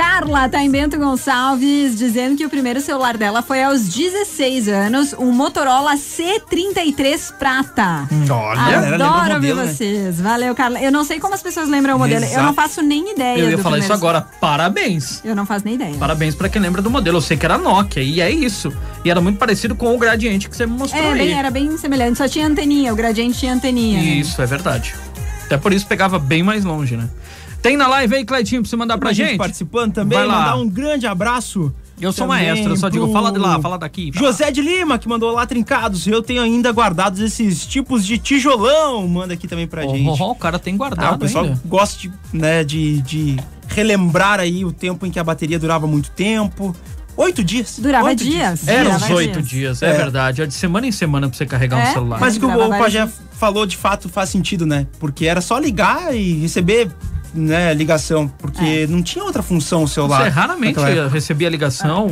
[0.00, 5.12] Carla tá em Bento Gonçalves dizendo que o primeiro celular dela foi aos 16 anos,
[5.18, 8.08] um Motorola C33 Prata.
[8.30, 8.94] Olha.
[8.94, 9.66] Adoro ouvir modelo, né?
[9.66, 10.18] vocês.
[10.18, 10.80] Valeu, Carla.
[10.80, 12.24] Eu não sei como as pessoas lembram o modelo.
[12.24, 12.46] Eu Exato.
[12.46, 14.22] não faço nem ideia Eu ia do falar isso agora.
[14.40, 15.20] Parabéns.
[15.22, 15.94] Eu não faço nem ideia.
[15.98, 17.18] Parabéns pra quem lembra do modelo.
[17.18, 18.72] Eu sei que era Nokia e é isso.
[19.04, 21.18] E era muito parecido com o gradiente que você me mostrou É, aí.
[21.18, 22.16] bem, era bem semelhante.
[22.16, 23.98] Só tinha anteninha, o gradiente tinha anteninha.
[24.00, 24.06] né?
[24.08, 24.94] Isso, é verdade.
[25.50, 27.08] Até por isso pegava bem mais longe, né?
[27.60, 29.38] Tem na live aí, Cleitinho, pra você mandar pra Pra gente gente?
[29.38, 30.38] participando também, Vai lá.
[30.38, 31.74] mandar um grande abraço.
[32.00, 34.10] Eu sou também maestro, eu só digo, fala de lá, fala daqui.
[34.14, 34.26] fala.
[34.28, 36.06] José de Lima, que mandou lá trincados.
[36.06, 39.06] Eu tenho ainda guardados esses tipos de tijolão.
[39.08, 40.08] Manda aqui também pra Oh, gente.
[40.08, 41.60] oh, oh, o cara tem Ah, o guardado pessoal ainda.
[41.66, 43.36] gosta de, né, de, de
[43.68, 46.74] relembrar aí o tempo em que a bateria durava muito tempo.
[47.16, 47.78] Oito dias.
[47.78, 48.66] Durava Oito dias.
[48.66, 49.78] Era Durava uns oito dias.
[49.78, 49.92] dias, é, É.
[49.92, 50.40] verdade.
[50.40, 51.90] É de semana em semana pra você carregar É?
[51.90, 52.18] um celular.
[52.20, 53.20] Mas o que o Pajé dias.
[53.40, 54.86] Falou de fato faz sentido, né?
[55.00, 56.90] Porque era só ligar e receber
[57.32, 58.26] né, ligação.
[58.38, 60.24] Porque não tinha outra função o celular.
[60.24, 60.78] Você raramente
[61.12, 62.08] recebia ligação,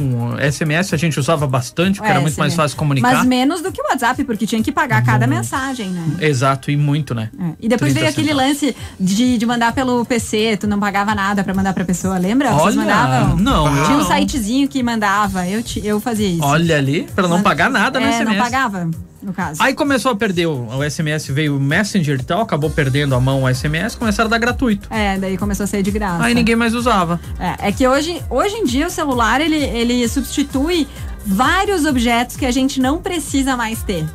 [0.50, 2.56] SMS a gente usava bastante, porque É, era muito mais SMS.
[2.56, 3.14] fácil comunicar.
[3.16, 6.04] Mas menos do que o WhatsApp, porque tinha que pagar cada mensagem, né?
[6.20, 7.30] Exato, e muito, né?
[7.38, 7.44] É.
[7.60, 11.42] E depois 30 veio aquele lance de, de mandar pelo PC, tu não pagava nada
[11.44, 12.52] pra mandar pra pessoa, lembra?
[12.52, 13.36] Vocês Olha, mandavam?
[13.36, 16.44] não, eu Tinha um sitezinho que mandava, eu, ti- eu fazia isso.
[16.44, 18.24] Olha ali, pra não pagar nada é, SMS.
[18.24, 18.88] não pagava,
[19.22, 19.60] no caso.
[19.62, 23.20] Aí começou a perder o, o SMS, veio o Messenger e tal, acabou perdendo a
[23.20, 24.88] mão o SMS, começaram a dar gratuito.
[24.92, 26.24] É, daí começou a sair de graça.
[26.24, 27.20] Aí ninguém mais usava.
[27.38, 30.86] É, é que hoje, hoje em dia o celular ele, ele substitui
[31.26, 34.06] vários objetos que a gente não precisa mais ter.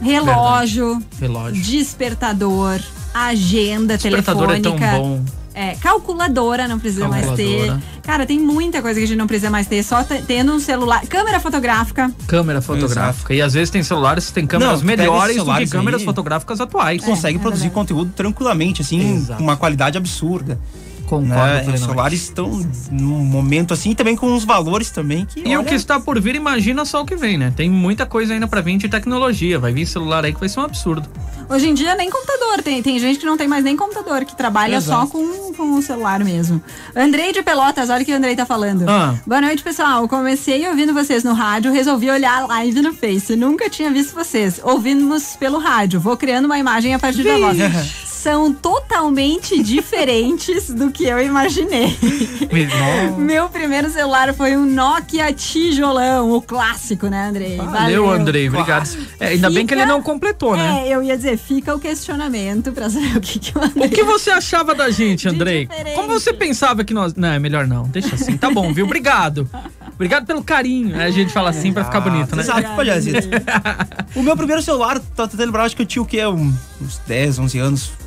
[0.00, 1.62] Relógio, Relógio.
[1.62, 2.78] despertador,
[3.14, 4.90] agenda Despertador é telefônica.
[4.90, 5.24] tão bom.
[5.58, 7.46] É, calculadora não precisa mais ter.
[7.46, 7.82] Calculadora.
[8.02, 9.82] Cara, tem muita coisa que a gente não precisa mais ter.
[9.82, 11.00] Só te- tendo um celular.
[11.06, 12.12] Câmera fotográfica.
[12.26, 13.32] Câmera fotográfica.
[13.32, 16.04] E às vezes tem celulares que tem câmeras Não, melhores do que câmeras aí.
[16.04, 17.02] fotográficas atuais.
[17.02, 17.74] consegue é produzir verdade.
[17.74, 19.38] conteúdo tranquilamente, assim, Exato.
[19.38, 20.58] com uma qualidade absurda.
[21.06, 21.76] Concordo né?
[21.76, 25.40] Celulares estão num momento assim, e também com os valores também que.
[25.40, 27.52] E o olha, que está por vir, imagina só o que vem, né?
[27.56, 29.58] Tem muita coisa ainda pra vir de tecnologia.
[29.58, 31.08] Vai vir celular aí que vai ser um absurdo.
[31.48, 34.36] Hoje em dia nem computador, tem, tem gente que não tem mais nem computador, que
[34.36, 35.02] trabalha Exato.
[35.02, 36.60] só com, com o celular mesmo.
[36.94, 38.84] Andrei de Pelotas, olha o que o Andrei tá falando.
[38.88, 39.14] Ah.
[39.24, 40.08] Boa noite, pessoal.
[40.08, 43.36] Comecei ouvindo vocês no rádio, resolvi olhar a live no Face.
[43.36, 44.60] Nunca tinha visto vocês.
[44.62, 46.00] Ouvimos pelo rádio.
[46.00, 47.56] Vou criando uma imagem a partir da voz.
[48.26, 51.96] São totalmente diferentes do que eu imaginei.
[53.16, 57.56] Meu primeiro celular foi um Nokia tijolão, o clássico, né, Andrei?
[57.56, 58.48] Valeu, Andrei.
[58.48, 58.88] Obrigado.
[59.20, 60.88] É, ainda bem que ele Fica- não completou, né?
[60.88, 63.86] É, eu ia dizer, fica o questionamento pra saber o que, que o Andrei.
[63.86, 65.68] O que você achava da gente, Andrei?
[65.94, 67.14] Como você pensava que nós.
[67.14, 67.84] Não, é melhor não.
[67.84, 68.36] Deixa assim.
[68.36, 68.86] Tá bom, viu?
[68.86, 69.48] Obrigado.
[69.94, 70.96] Obrigado pelo carinho.
[70.96, 72.42] Aí a gente fala assim pra ficar bonito, né?
[72.42, 73.28] Exato, palhazito.
[74.16, 76.26] o meu primeiro celular, tô tentando lembrar, acho que eu tinha o quê?
[76.26, 78.05] Um- Uns 10, 11 anos.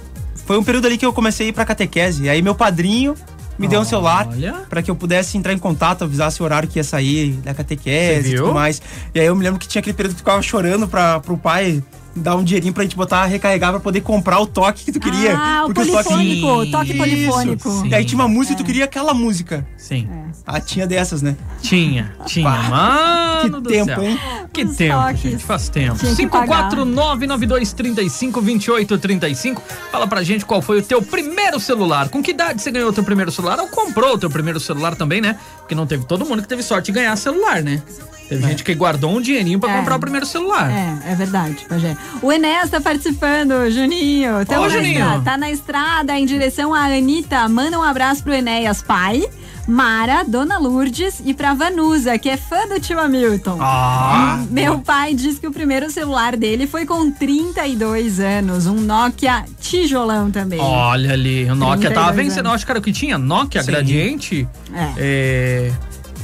[0.50, 2.24] Foi um período ali que eu comecei a ir pra catequese.
[2.24, 3.14] E aí meu padrinho
[3.60, 4.28] me deu um celular
[4.68, 8.34] pra que eu pudesse entrar em contato, avisasse o horário que ia sair da catequese
[8.34, 8.82] e tudo mais.
[9.14, 11.38] E aí eu me lembro que tinha aquele período que tu ficava chorando pra, pro
[11.38, 11.84] pai
[12.16, 15.36] dar um dinheirinho pra gente botar, recarregar pra poder comprar o toque que tu queria.
[15.38, 16.98] Ah, o os toques- polifônico, o toque Isso.
[16.98, 17.70] polifônico.
[17.72, 17.88] Sim.
[17.90, 19.66] E aí tinha uma música e tu queria aquela música.
[19.78, 20.08] Sim.
[20.46, 21.36] Ah, tinha dessas, né?
[21.62, 22.50] Tinha, tinha.
[22.50, 22.64] Pá.
[22.70, 24.04] Mano Que do tempo, céu.
[24.04, 24.20] hein?
[24.52, 25.22] Que Os tempo, toques.
[25.22, 25.44] gente.
[25.44, 25.98] Faz tempo.
[26.00, 26.70] Tinha que pagar.
[26.72, 29.62] 54992352835.
[29.92, 32.10] Fala pra gente qual foi o teu primeiro celular.
[32.10, 33.60] Com que idade você ganhou o teu primeiro celular?
[33.60, 35.38] Ou comprou o teu primeiro celular também, né?
[35.70, 37.80] Porque não teve todo mundo que teve sorte de ganhar celular, né?
[38.28, 39.78] Teve gente que guardou um dinheirinho pra É.
[39.78, 40.68] comprar o primeiro celular.
[40.72, 41.96] É, é verdade, Pajé.
[42.24, 44.44] O Enéas tá participando, Juninho.
[44.48, 44.94] Tamo Ô, Juninho.
[45.00, 47.48] estrada, Tá na estrada em direção à Anitta.
[47.48, 49.24] Manda um abraço pro Enéas, pai.
[49.70, 53.60] Mara, Dona Lourdes e pra Vanusa, que é fã do tio Hamilton.
[53.62, 54.44] Ah!
[54.50, 60.32] Meu pai diz que o primeiro celular dele foi com 32 anos, um Nokia tijolão
[60.32, 60.60] também.
[60.60, 62.46] Olha ali, o Nokia tava 32 vencendo.
[62.48, 62.56] anos.
[62.56, 63.18] Acho que era o que tinha.
[63.20, 63.72] Nokia, Sim.
[63.72, 64.48] Gradiente.
[64.74, 64.94] É.
[64.98, 65.72] É...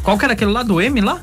[0.01, 1.21] Qual que era aquele lá do M lá?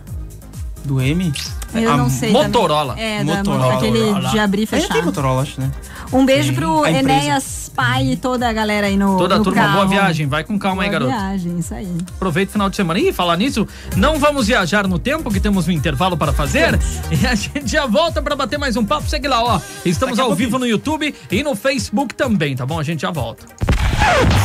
[0.85, 1.33] Do M.
[1.75, 2.31] Eu A não sei.
[2.31, 2.93] Motorola.
[2.95, 3.19] também.
[3.19, 3.75] É, da, Motorola.
[3.75, 5.05] aquele de abrir e Ainda tem fechar.
[5.05, 5.71] Motorola, acho, né?
[6.13, 7.21] Um beijo pro a empresa.
[7.25, 9.89] Enéas, pai e toda a galera aí no Toda a no turma, boa carro.
[9.89, 10.27] viagem.
[10.27, 11.19] Vai com calma aí, Boa garoto.
[11.19, 11.89] viagem, isso aí.
[12.15, 12.99] Aproveita o final de semana.
[13.01, 16.79] E falar nisso, não vamos viajar no tempo, que temos um intervalo para fazer.
[17.11, 19.09] E a gente já volta para bater mais um papo.
[19.09, 19.61] Segue lá, ó.
[19.85, 22.79] Estamos Daqui ao vivo no YouTube e no Facebook também, tá bom?
[22.79, 23.45] A gente já volta.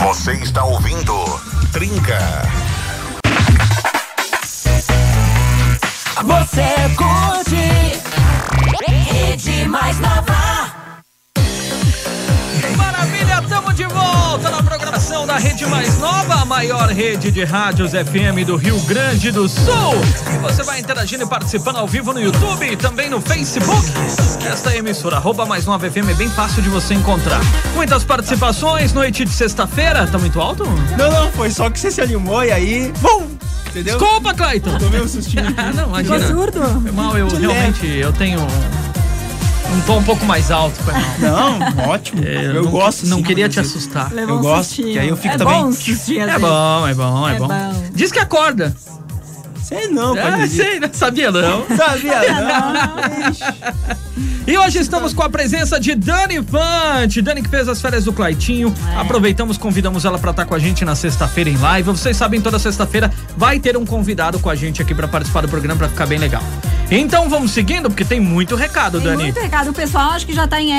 [0.03, 1.13] Você está ouvindo
[1.71, 2.17] Trinca.
[6.23, 8.01] Você curte
[8.87, 10.56] Rede Mais Nova
[13.41, 18.45] Estamos de volta na programação da Rede Mais Nova, a maior rede de rádios FM
[18.45, 19.93] do Rio Grande do Sul.
[20.33, 23.85] E você vai interagindo e participando ao vivo no YouTube e também no Facebook.
[24.45, 27.39] Esta emissora, arroba Mais Nova FM, é bem fácil de você encontrar.
[27.75, 30.05] Muitas participações, noite de sexta-feira.
[30.07, 30.65] Tá muito alto?
[30.97, 32.91] Não, não, foi só que você se animou e aí.
[32.99, 33.27] Bum!
[33.67, 33.97] Entendeu?
[33.97, 34.77] Desculpa, Clayton.
[34.77, 35.43] Tomei um sustinho.
[35.75, 36.27] Não, Ficou imagina.
[36.27, 36.81] surdo?
[36.81, 38.39] Foi mal, eu realmente, eu tenho
[39.71, 40.75] um, um tom um pouco mais alto.
[40.83, 41.01] Foi mal.
[41.19, 42.23] Não, ótimo.
[42.23, 43.05] É, eu não, gosto.
[43.07, 44.11] Não sim, queria te assustar.
[44.13, 45.71] Levou Eu um gosto, que aí eu fico é também- Bom, um
[46.21, 47.47] É bom, é bom, é, É bom.
[47.47, 47.83] bom.
[47.93, 48.75] Diz que acorda.
[49.67, 50.63] Sei não, Ah, pode dizer.
[50.63, 51.65] sei, não sabia não.
[51.75, 53.29] Sabia não.
[53.29, 53.43] Ixi.
[54.47, 57.21] E hoje estamos com a presença de Dani Fante.
[57.21, 58.73] Dani que fez as férias do Claitinho.
[58.95, 59.01] É.
[59.01, 61.89] Aproveitamos, convidamos ela pra estar com a gente na sexta-feira em live.
[61.91, 65.49] Vocês sabem, toda sexta-feira vai ter um convidado com a gente aqui pra participar do
[65.49, 66.41] programa pra ficar bem legal.
[66.89, 69.23] Então vamos seguindo, porque tem muito recado, Tem Dani.
[69.23, 69.71] muito recado.
[69.71, 70.71] O pessoal acho que já tá em,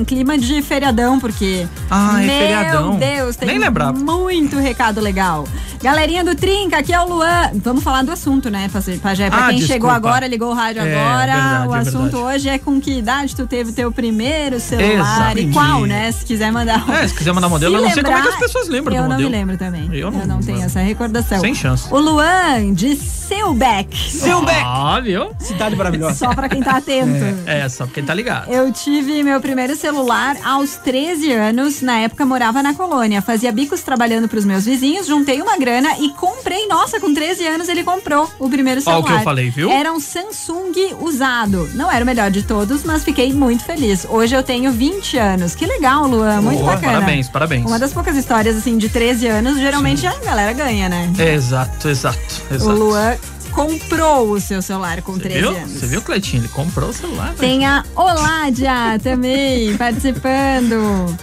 [0.00, 1.68] em clima de feriadão, porque.
[1.88, 2.96] Ah, é meu feriadão.
[2.98, 3.96] Deus, tem Nem lembrava.
[3.96, 5.46] muito recado legal.
[5.80, 7.50] Galerinha do Trinca, aqui é o Luan.
[7.62, 8.70] Vamos falar do assunto, né,
[9.02, 9.28] Pajé?
[9.30, 9.94] Pra Ah, quem chegou desculpa.
[9.94, 11.32] agora, ligou o rádio É, agora.
[11.32, 12.16] verdade, o é assunto verdade.
[12.36, 15.52] hoje é com que idade tu teve teu primeiro celular e Exatamente.
[15.52, 16.10] qual, né?
[16.12, 16.84] Se quiser mandar.
[16.90, 19.02] É, se quiser mandar modelo, eu não sei como é que as pessoas lembram Eu
[19.02, 19.30] do não modelo.
[19.30, 19.88] me lembro também.
[19.92, 21.40] Eu Eu não- não, tenho essa recordação.
[21.40, 21.86] Sem chance.
[21.92, 23.96] O Luan de Silbeck.
[24.10, 24.62] Silbeck.
[24.64, 25.30] Ah, viu?
[25.38, 26.14] Cidade maravilhosa.
[26.14, 27.14] Só pra quem tá atento.
[27.46, 28.50] É, só porque tá ligado.
[28.50, 31.82] Eu tive meu primeiro celular aos 13 anos.
[31.82, 33.20] Na época morava na colônia.
[33.22, 36.66] Fazia bicos trabalhando pros meus vizinhos, juntei uma grana e comprei.
[36.68, 39.04] Nossa, com 13 anos ele comprou o primeiro Ó, o celular.
[39.06, 39.70] que eu falei, viu?
[39.70, 41.68] Era um Samsung usado.
[41.74, 44.06] Não era o melhor de todos, mas fiquei muito feliz.
[44.08, 45.54] Hoje eu tenho 20 anos.
[45.54, 46.40] Que legal, Luan.
[46.40, 46.92] Muito Boa, bacana.
[46.94, 47.66] parabéns, parabéns.
[47.66, 51.10] Uma das poucas histórias, assim, de 13 anos, geralmente a galera ganha, né?
[51.34, 52.18] Exato, exato,
[52.50, 52.72] O exato.
[52.76, 53.16] Luan
[53.52, 55.50] comprou o seu celular com Você 13 viu?
[55.56, 55.70] anos.
[55.72, 56.40] Você viu, Cleitinho?
[56.42, 57.34] Ele comprou o celular, né?
[57.38, 61.16] Tem a Oládia também participando.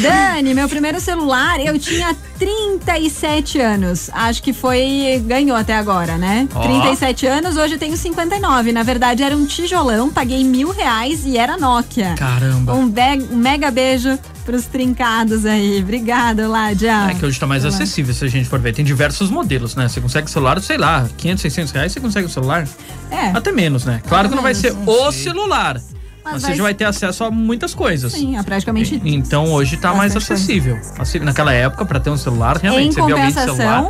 [0.00, 4.08] Dani, meu primeiro celular, eu tinha 37 anos.
[4.12, 5.22] Acho que foi.
[5.26, 6.48] ganhou até agora, né?
[6.54, 6.60] Ó.
[6.62, 8.72] 37 anos, hoje eu tenho 59.
[8.72, 12.14] Na verdade, era um tijolão, paguei mil reais e era Nokia.
[12.16, 12.74] Caramba.
[12.74, 15.80] Um, be- um mega beijo pros trincados aí.
[15.80, 17.10] Obrigada, Ládia.
[17.10, 17.84] É que hoje tá mais Vamos lá.
[17.84, 18.72] acessível, se a gente for ver.
[18.74, 19.88] Tem diversos modelos, né?
[19.88, 22.66] Você consegue celular, sei lá, 500, 600 reais, você consegue o celular.
[23.10, 23.26] É.
[23.36, 24.00] Até menos, né?
[24.08, 25.80] Claro que não vai ser menos, o celular.
[26.24, 28.12] Mas você já vai ter acesso a muitas coisas.
[28.12, 29.00] Sim, é praticamente.
[29.02, 30.42] E- Então hoje tá mais Bastante coisa.
[30.44, 30.80] acessível.
[30.98, 33.88] Assim, naquela época, pra ter um celular, realmente, em você vê alguém de celular.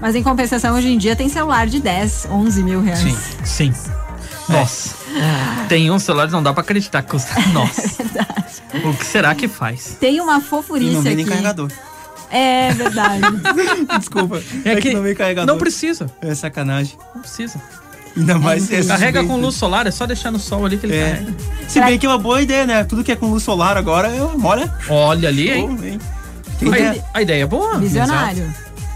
[0.00, 3.00] mas em compensação, hoje em dia tem celular de 10, 11 mil reais.
[3.44, 3.74] Sim, sim.
[4.48, 4.94] Nossa.
[5.68, 7.32] Tem um celular que não dá pra acreditar que custa.
[7.52, 8.02] Nossa.
[8.84, 9.96] O que será que faz?
[10.00, 11.30] Tem uma E não fofurice vem nem aqui.
[11.30, 11.70] carregador.
[12.30, 13.20] É verdade.
[13.98, 14.42] Desculpa.
[14.64, 15.46] É, que, não vem carregador.
[15.54, 16.10] não precisa.
[16.20, 16.96] É sacanagem.
[17.14, 17.60] Não precisa.
[18.16, 20.96] Ainda mais É, Carrega com luz solar, é só deixar no sol ali que ele
[20.96, 21.10] É.
[21.12, 21.34] carrega.
[21.68, 22.84] Se bem que é uma boa ideia, né?
[22.84, 24.10] Tudo que é com luz solar agora,
[24.42, 24.72] olha.
[24.88, 25.76] Olha ali, hein?
[25.76, 27.02] pô, hein?
[27.14, 27.78] A, ideia é boa.
[27.78, 28.52] Visionário.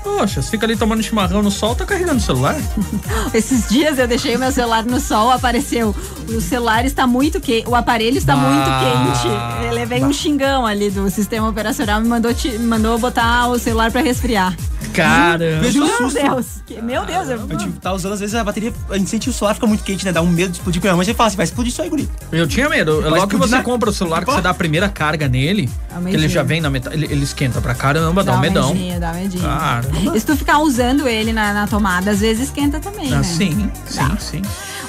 [0.06, 2.54] Poxa, você fica ali tomando chimarrão no sol, tá carregando o celular.
[3.34, 5.94] Esses dias eu deixei o meu celular no sol, apareceu.
[6.28, 9.66] O celular está muito quente, o aparelho está Ah, muito quente.
[9.66, 13.58] Eu levei um xingão ali do sistema operacional, me mandou, ti- me mandou botar o
[13.58, 14.56] celular para resfriar.
[14.94, 15.60] Caramba.
[15.60, 16.10] Veja Meu.
[16.10, 17.28] Deus, que- meu Deus.
[17.28, 19.66] eu- A gente tá usando, às vezes a bateria, a gente sente o celular fica
[19.66, 20.12] muito quente, né?
[20.12, 21.04] Dá um medo de explodir com a mãe.
[21.04, 22.08] Você fala assim, vai explodir isso aí, guri.
[22.32, 23.02] Eu tinha medo.
[23.02, 25.68] Vai Logo que você na- compra o celular, que você dá a primeira carga nele,
[25.90, 28.72] Dá que ele já vem na metade, ele, ele esquenta pra caramba, dá, um medão.
[28.72, 29.42] medinho, dá um medinho.
[29.42, 29.95] Caramba.
[30.14, 33.22] E se tu ficar usando ele na, na tomada, às vezes esquenta também, Ah, né?
[33.22, 34.42] sim, sim, sim.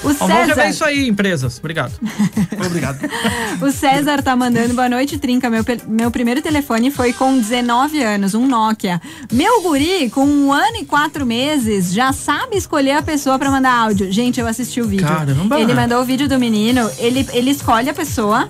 [0.04, 1.58] O Ó, vamos rever César, isso aí, empresas.
[1.58, 1.92] Obrigado.
[2.64, 2.98] Obrigado.
[3.60, 5.50] o César tá mandando boa noite, Trinca.
[5.50, 9.00] Meu, meu primeiro telefone foi com 19 anos, um Nokia.
[9.32, 13.72] Meu guri, com um ano e quatro meses, já sabe escolher a pessoa pra mandar
[13.72, 14.12] áudio.
[14.12, 15.06] Gente, eu assisti o vídeo.
[15.06, 15.58] Caramba!
[15.58, 18.48] Ele mandou o vídeo do menino, ele, ele escolhe a pessoa.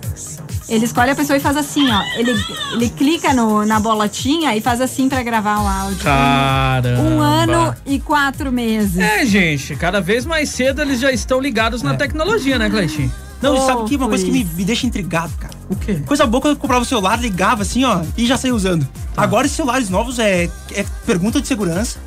[0.68, 2.02] Ele escolhe a pessoa e faz assim, ó.
[2.16, 2.32] Ele,
[2.74, 5.98] ele clica no, na bolotinha e faz assim pra gravar o áudio.
[6.04, 7.00] Caramba.
[7.02, 8.98] Um ano e quatro meses.
[8.98, 11.84] É, gente, cada vez mais cedo eles já estão ligados É.
[11.84, 13.10] na tecnologia, né, Cleitinho?
[13.40, 15.54] Não, e Oh, sabe que uma coisa que me, me deixa intrigado, cara?
[15.70, 16.02] O quê?
[16.04, 18.86] Coisa boa quando eu comprava o celular, ligava assim, ó, e já saía usando.
[19.14, 19.22] Tá.
[19.22, 21.98] Agora esses celulares novos é, é pergunta de segurança.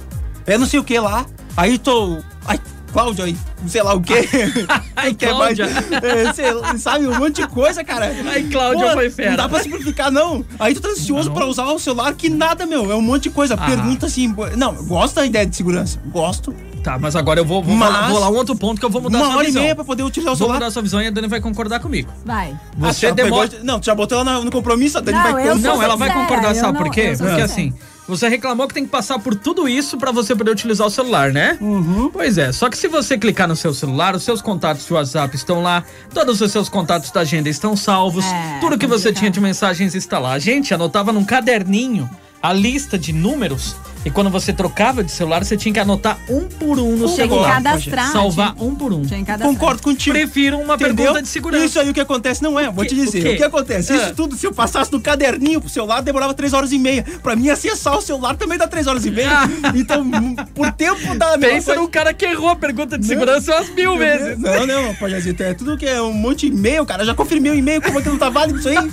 [0.46, 1.26] É não sei o que lá.
[1.56, 2.18] Aí tô.
[2.46, 2.60] Ai,
[2.92, 4.28] Cláudia aí, sei lá o quê.
[4.96, 5.86] Ai, Que é mais- Cláudia.
[6.04, 6.46] é, sei
[6.78, 8.12] sabe, um monte de coisa, cara.
[8.32, 9.30] Ai, Cláudia Pô, foi fera.
[9.32, 10.44] Não dá pra simplificar, não.
[10.60, 11.36] Aí tu tá ansioso Não.
[11.36, 12.92] pra usar o celular, que nada, meu.
[12.92, 13.54] É um monte de coisa.
[13.54, 13.66] Ah.
[13.66, 14.34] Pergunta assim.
[14.58, 16.00] Não, eu gosto da ideia de segurança.
[16.08, 16.54] Gosto.
[16.84, 18.90] Tá, mas agora eu vou, vou, Mas- falar, vou lá um outro ponto que eu
[18.90, 19.62] vou mudar a Uma sua hora visão.
[19.62, 20.56] e meia pra poder utilizar o Vou celular.
[20.56, 22.12] mudar a sua visão e a Dani vai concordar comigo.
[22.26, 22.58] Vai.
[22.76, 23.48] Você Ah, demora.
[23.50, 25.96] pegou- não, tu já botou ela no, compromisso, a Dani Não, vai sou Não, ela
[25.96, 27.14] vai concordar, sabe não- por quê?
[27.16, 27.46] Porque sincera.
[27.46, 27.72] assim,
[28.12, 31.32] você reclamou que tem que passar por tudo isso pra você poder utilizar o celular,
[31.32, 31.58] né?
[31.62, 32.10] Uhum.
[32.12, 35.34] Pois é, só que se você clicar no seu celular, os seus contatos de WhatsApp
[35.34, 35.82] estão lá,
[36.14, 39.96] todos os seus contatos da agenda estão salvos, É, tudo que você tinha de mensagens
[39.96, 40.34] está lá.
[40.34, 42.10] A gente anotava num caderninho
[42.44, 46.48] a lista de números e quando você trocava de celular, você tinha que anotar um
[46.48, 47.54] por um no Tinha que celular.
[47.56, 48.12] cadastrar.
[48.12, 49.02] Salvar tinha- um por um.
[49.06, 49.50] tinha que cadastrar.
[49.54, 50.16] Concordo contigo.
[50.16, 50.96] Prefiro uma Entendeu?
[50.96, 51.66] pergunta de segurança.
[51.66, 53.26] Isso aí o que acontece não é, vou te dizer.
[53.28, 53.34] O?
[53.34, 53.94] O, que acontece?
[53.94, 53.96] Ah.
[53.98, 57.06] Isso tudo, se eu passasse no caderninho pro celular, demorava três horas e meia.
[57.22, 59.30] Pra mim, acessar o celular também dá três horas e meia.
[59.76, 61.36] então, hum, por tempo dá.
[61.38, 64.38] meu, Pensa foi- num cara que errou a pergunta de segurança umas mil vezes.
[64.40, 67.06] Não, não, Pajazito, é tudo que é um monte de e-mail, cara.
[67.06, 68.92] Já confirmei o e-mail, como é que não tá válido isso aí?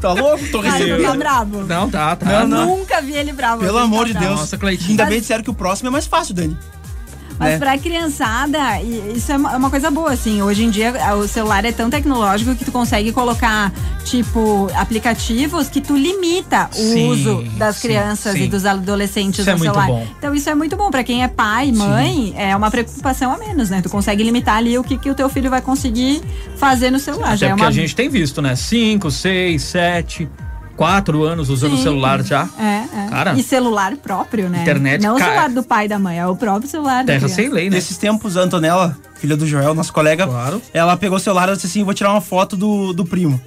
[0.00, 0.46] Tá louco?
[0.52, 1.18] Tô tá recebendo.
[1.18, 1.64] bravo.
[1.64, 2.26] Não, tá, tá.
[2.40, 2.76] Não, não.
[2.78, 3.62] Nunca vi ele bravo.
[3.64, 4.36] Pelo amor tá de bravo.
[4.36, 4.47] Deus.
[4.48, 4.90] Nossa, Cleitinho.
[4.90, 6.56] Ainda bem disseram que o próximo é mais fácil, Dani.
[7.38, 7.58] Mas né?
[7.58, 8.82] pra criançada,
[9.14, 10.42] isso é uma, é uma coisa boa, assim.
[10.42, 13.72] Hoje em dia, o celular é tão tecnológico que tu consegue colocar,
[14.04, 18.42] tipo, aplicativos que tu limita o Sim, uso das sim, crianças sim.
[18.44, 19.86] e dos adolescentes Isso é no muito celular.
[19.86, 20.06] bom.
[20.18, 20.90] Então, isso é muito bom.
[20.90, 23.80] Pra quem é pai, mãe, é uma preocupação a menos, né?
[23.82, 26.20] Tu consegue limitar ali o que, que o teu filho vai conseguir
[26.56, 27.36] fazer no celular.
[27.36, 27.68] Já Até é porque uma...
[27.68, 28.56] a gente tem visto, né?
[28.56, 30.28] Cinco, seis, sete,
[30.78, 31.82] quatro anos usando o Sim.
[31.82, 32.48] celular já.
[32.56, 33.08] É, é.
[33.10, 33.32] Cara.
[33.34, 34.62] E celular próprio, né?
[34.62, 37.28] Internet, Não o celular do pai e da mãe, é o próprio celular da Terra
[37.28, 37.76] sem lei, né?
[37.76, 40.62] Nesses tempos, a Antonella, filha do Joel, nosso colega, Claro.
[40.72, 43.40] ela pegou o celular e disse assim: vou tirar uma foto do, do primo.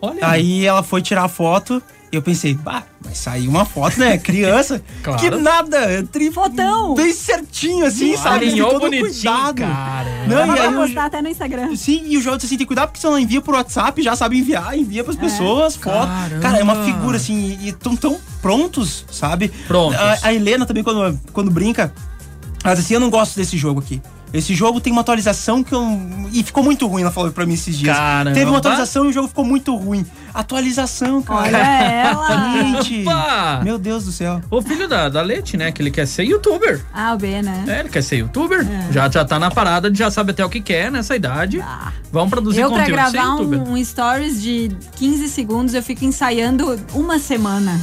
[0.00, 1.80] Olha Aí ela foi tirar a foto.
[2.12, 4.18] Eu pensei, bah, vai sair uma foto, né?
[4.18, 4.82] Criança.
[5.02, 5.18] Claro.
[5.18, 5.78] Que nada.
[5.78, 6.30] é Tri...
[6.30, 6.94] Fotão.
[6.94, 8.50] Bem certinho, assim, Claro, sabe?
[8.50, 9.56] Tem todo bonitinho, cuidado.
[9.56, 10.26] cara.
[10.28, 11.74] Não, Dá e aí postar até no Instagram.
[11.74, 14.00] Sim, e o João disse assim: tem que cuidar porque se ela envia por WhatsApp,
[14.02, 16.06] já sabe enviar, envia pras pessoas, foto.
[16.06, 16.40] Caramba.
[16.40, 19.48] Cara, é uma figura assim, e tão tão prontos, sabe?
[19.66, 19.98] Prontos.
[19.98, 21.92] A, a Helena também, quando, quando brinca,
[22.62, 24.00] ela diz assim: eu não gosto desse jogo aqui.
[24.32, 25.82] Esse jogo tem uma atualização que eu.
[26.32, 27.96] E ficou muito ruim, ela falou pra mim esses dias.
[27.96, 28.34] Caramba.
[28.34, 30.06] Teve uma atualização e o jogo ficou muito ruim.
[30.32, 31.40] Atualização, cara.
[31.42, 32.52] Olha ela.
[32.82, 33.02] Gente!
[33.06, 33.60] Opa!
[33.62, 34.40] Meu Deus do céu.
[34.50, 35.70] O filho da, da Leti, né?
[35.70, 36.80] Que ele quer ser youtuber.
[36.92, 37.64] A ou B, né?
[37.68, 38.66] É, ele quer ser youtuber.
[38.90, 41.62] Já, já tá na parada, já sabe até o que quer nessa idade.
[42.10, 45.82] Vamos produzir Eu, pra conteúdo de ser gravar um, um stories de 15 segundos, eu
[45.82, 47.80] fico ensaiando uma semana.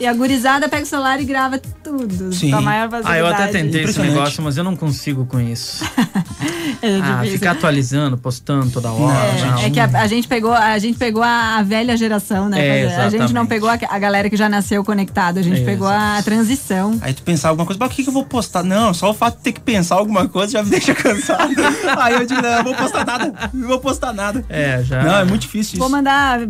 [0.00, 2.32] E a gurizada pega o celular e grava tudo.
[2.32, 2.50] Sim.
[2.50, 3.42] Com a maior Ah, eu facilidade.
[3.42, 5.73] até tentei esse negócio, mas eu não consigo com isso.
[6.82, 9.16] É Ah, ficar atualizando, postando toda hora.
[9.16, 9.58] É, não.
[9.58, 12.58] é que a, a gente pegou, a gente pegou a, a velha geração, né?
[12.66, 13.48] É, a gente não exatamente.
[13.48, 16.98] pegou a, a galera que já nasceu conectada, a gente É, pegou a transição.
[17.00, 18.62] Aí tu pensar alguma coisa, mas o que, que eu vou postar?
[18.62, 21.54] Não, só o fato de ter que pensar alguma coisa já me deixa cansado.
[21.98, 24.44] Aí eu digo, não, eu vou postar nada, não vou postar nada.
[24.48, 25.02] É, já.
[25.02, 25.96] Não, é muito difícil Vou isso.
[25.96, 26.40] mandar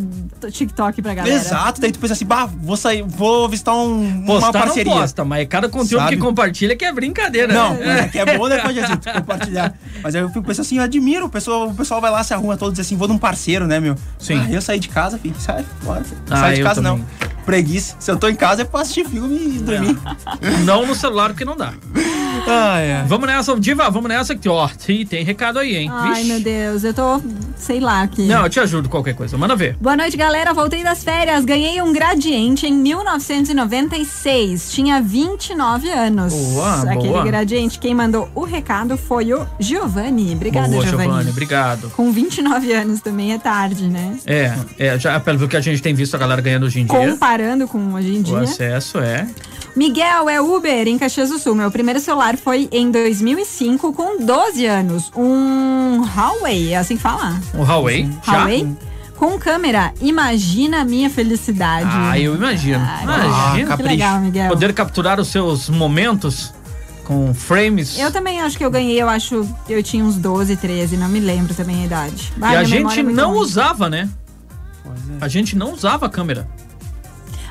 [0.50, 1.36] TikTok pra galera.
[1.36, 4.92] Exato, daí tu pensa assim, bah, vou sair, vou visitar um, uma Postar parceria.
[4.92, 6.16] não posta, mas cada conteúdo Sabe?
[6.16, 7.52] que compartilha que é brincadeira.
[7.52, 8.00] Não, né?
[8.00, 9.74] é que é bom depois de assim, tu compartilhar.
[10.02, 12.34] Mas aí eu fico pensando assim, eu admiro, o pessoal, o pessoal vai lá, se
[12.34, 13.96] arruma todo, diz assim, vou num parceiro, né, meu?
[14.18, 14.38] Sim.
[14.38, 16.02] Ah, eu saí de casa, filho, sai fora.
[16.30, 16.98] Ah, sai de casa também.
[16.98, 17.24] não.
[17.44, 17.96] Preguiça.
[17.98, 19.98] Se eu tô em casa é pra assistir filme e dormir.
[20.64, 21.74] Não no celular, porque não dá.
[22.46, 23.04] Ai, ai.
[23.06, 25.90] Vamos nessa, Diva, vamos nessa que, ó, tem, tem recado aí, hein?
[25.92, 26.24] Ai, Vixe.
[26.28, 27.20] meu Deus, eu tô,
[27.56, 28.22] sei lá, aqui.
[28.26, 29.76] Não, eu te ajudo qualquer coisa, manda ver.
[29.80, 30.52] Boa noite, galera.
[30.52, 31.44] Voltei das férias.
[31.44, 34.70] Ganhei um gradiente em 1996.
[34.72, 36.32] Tinha 29 anos.
[36.34, 37.24] Boa, Aquele boa.
[37.24, 37.78] gradiente.
[37.78, 40.32] Quem mandou o recado foi o Giovanni.
[40.34, 41.08] Obrigada, Boa, Giovanni.
[41.08, 41.90] Giovanni, obrigado.
[41.90, 44.16] Com 29 anos também é tarde, né?
[44.26, 46.98] É, é, já pelo que a gente tem visto a galera ganhando hoje em dia.
[46.98, 48.40] Comparando com hoje em O dia.
[48.40, 49.26] acesso é.
[49.76, 51.54] Miguel é Uber em Caxias do Sul.
[51.54, 55.10] Meu primeiro celular foi em 2005 com 12 anos.
[55.16, 57.40] Um Huawei, é assim que fala?
[57.54, 58.08] O Huawei.
[58.26, 58.68] Huawei?
[59.16, 59.92] Com câmera.
[60.00, 61.88] Imagina a minha felicidade.
[61.90, 62.84] Ah, eu imagino.
[62.84, 63.76] Ai, Imagina.
[63.76, 64.48] que legal, Miguel.
[64.48, 66.52] Poder capturar os seus momentos
[67.04, 67.98] com frames.
[67.98, 71.20] Eu também acho que eu ganhei, eu acho, eu tinha uns 12, 13, não me
[71.20, 72.32] lembro também a idade.
[72.36, 73.40] E Ai, a gente é não ruim.
[73.40, 74.08] usava, né?
[74.86, 75.24] é.
[75.24, 76.48] A gente não usava a câmera.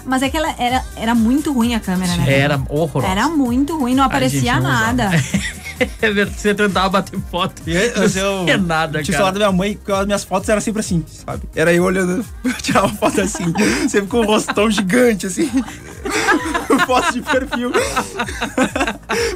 [0.05, 2.25] Mas é que ela era, era muito ruim a câmera, né?
[2.31, 3.11] Era horrorosa.
[3.11, 5.09] Era muito ruim, não aparecia não nada.
[6.01, 7.61] É verdade, Você tentava bater foto.
[7.65, 9.17] E eu, Não eu, é nada, tinha o cara.
[9.17, 11.43] celular da minha mãe, porque as minhas fotos eram sempre assim, sabe?
[11.55, 13.51] Era eu olhando, eu tirava foto assim,
[13.89, 15.49] sempre com um rostão gigante, assim.
[16.85, 17.71] foto de perfil.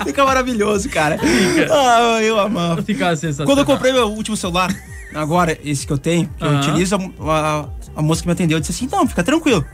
[0.05, 1.17] Fica maravilhoso, cara.
[1.71, 2.81] Ah, eu amava.
[2.81, 3.47] Ficava sensacional.
[3.47, 4.73] Quando eu comprei meu último celular,
[5.13, 6.59] agora, esse que eu tenho, que eu Aham.
[6.59, 9.65] utilizo, a, a, a moça que me atendeu disse assim: não, fica tranquilo.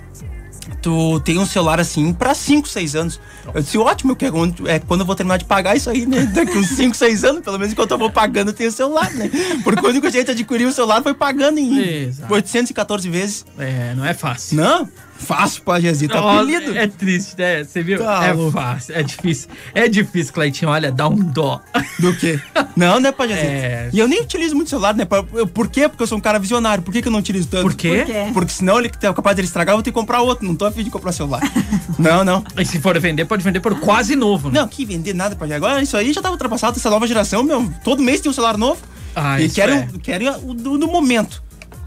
[0.83, 3.19] Tu tem um celular assim pra 5, 6 anos.
[3.55, 4.35] Eu disse, ótimo, eu quero,
[4.67, 6.25] é quando eu vou terminar de pagar isso aí, né?
[6.35, 9.09] Daqui uns 5, 6 anos, pelo menos enquanto eu vou pagando, eu tenho o celular,
[9.11, 9.31] né?
[9.63, 12.33] Porque o único jeito de adquirir o celular foi pagando em Exato.
[12.33, 13.45] 814 vezes.
[13.57, 14.57] É, não é fácil.
[14.57, 14.89] Não,
[15.23, 16.77] fácil pra Jezito, Nossa, apelido.
[16.77, 17.63] É triste, né?
[17.63, 17.99] Você viu?
[17.99, 18.51] Tá é louco.
[18.51, 19.49] fácil, é difícil.
[19.73, 20.69] É difícil, Cleitinho.
[20.69, 21.61] Olha, dá um dó.
[21.99, 22.39] Do quê?
[22.75, 23.47] Não, né, pra Jezito?
[23.47, 23.89] É.
[23.91, 25.05] E eu nem utilizo muito celular, né?
[25.05, 25.87] Por quê?
[25.87, 26.83] Porque eu sou um cara visionário.
[26.83, 27.63] Por que, que eu não utilizo tanto?
[27.63, 28.03] Por quê?
[28.05, 28.31] Por quê?
[28.33, 30.45] Porque senão ele é capaz dele estragar, eu vou ter que comprar outro.
[30.45, 31.41] Não tô afim de comprar celular.
[31.97, 32.43] não, não.
[32.57, 34.59] E se for vender, pode vender por quase novo, né?
[34.59, 35.81] Não, que vender nada pra agora.
[35.81, 37.71] Isso aí já tá ultrapassado, essa nova geração, meu.
[37.83, 38.81] Todo mês tem um celular novo.
[39.15, 39.87] Ah, e isso querem, é.
[40.01, 41.43] querem o do, do momento.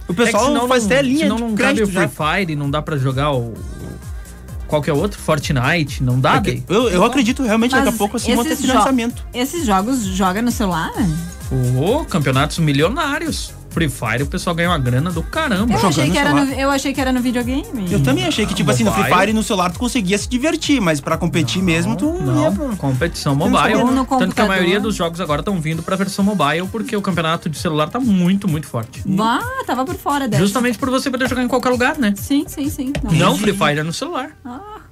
[0.09, 2.09] O É pessoal senão faz não, até linha senão de não cabe crédito o já.
[2.09, 3.55] Free Fire, não dá pra jogar o...
[4.69, 5.19] Qual que é o outro?
[5.21, 8.64] Fortnite, não dá, É eu, eu acredito realmente daqui a pouco assim vão ter esses
[8.64, 9.25] jo- financiamento.
[9.33, 10.92] Esses jogos joga no celular?
[11.81, 13.53] Ô, campeonatos milionários.
[13.77, 15.71] Free Fire, o pessoal ganha uma grana do caramba.
[15.75, 17.93] Eu achei, que era no, eu achei que era no videogame.
[17.93, 19.05] Eu também achei que, tipo assim, no Free.
[19.05, 22.75] Fire no celular tu conseguia se divertir, mas pra competir mesmo tu Não, ia pra...
[22.77, 23.77] competição não mobile.
[23.77, 23.93] não.
[23.93, 27.03] No Tanto que a maioria dos jogos agora estão vindo pra versão mobile, porque o
[27.03, 29.03] campeonato de celular tá muito, muito forte.
[29.21, 30.43] Ah, tava por fora dessa.
[30.43, 32.15] Justamente por você poder jogar em qualquer lugar, né?
[32.17, 32.95] Sim, sim, sim.
[33.12, 34.31] Não Free Fire é no celular.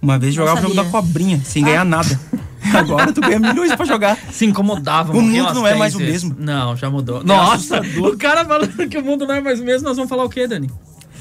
[0.03, 2.21] Uma vez jogava o jogo da cobrinha, sem ganhar nada.
[2.75, 4.17] Agora tu ganha milhões pra jogar.
[4.33, 5.13] Se incomodava.
[5.13, 6.25] O mundo não é 10 mais o vezes.
[6.25, 6.37] mesmo.
[6.39, 7.23] Não, já mudou.
[7.23, 8.13] Nossa, assustador.
[8.13, 10.29] o cara falando que o mundo não é mais o mesmo, nós vamos falar o
[10.29, 10.71] quê, Dani?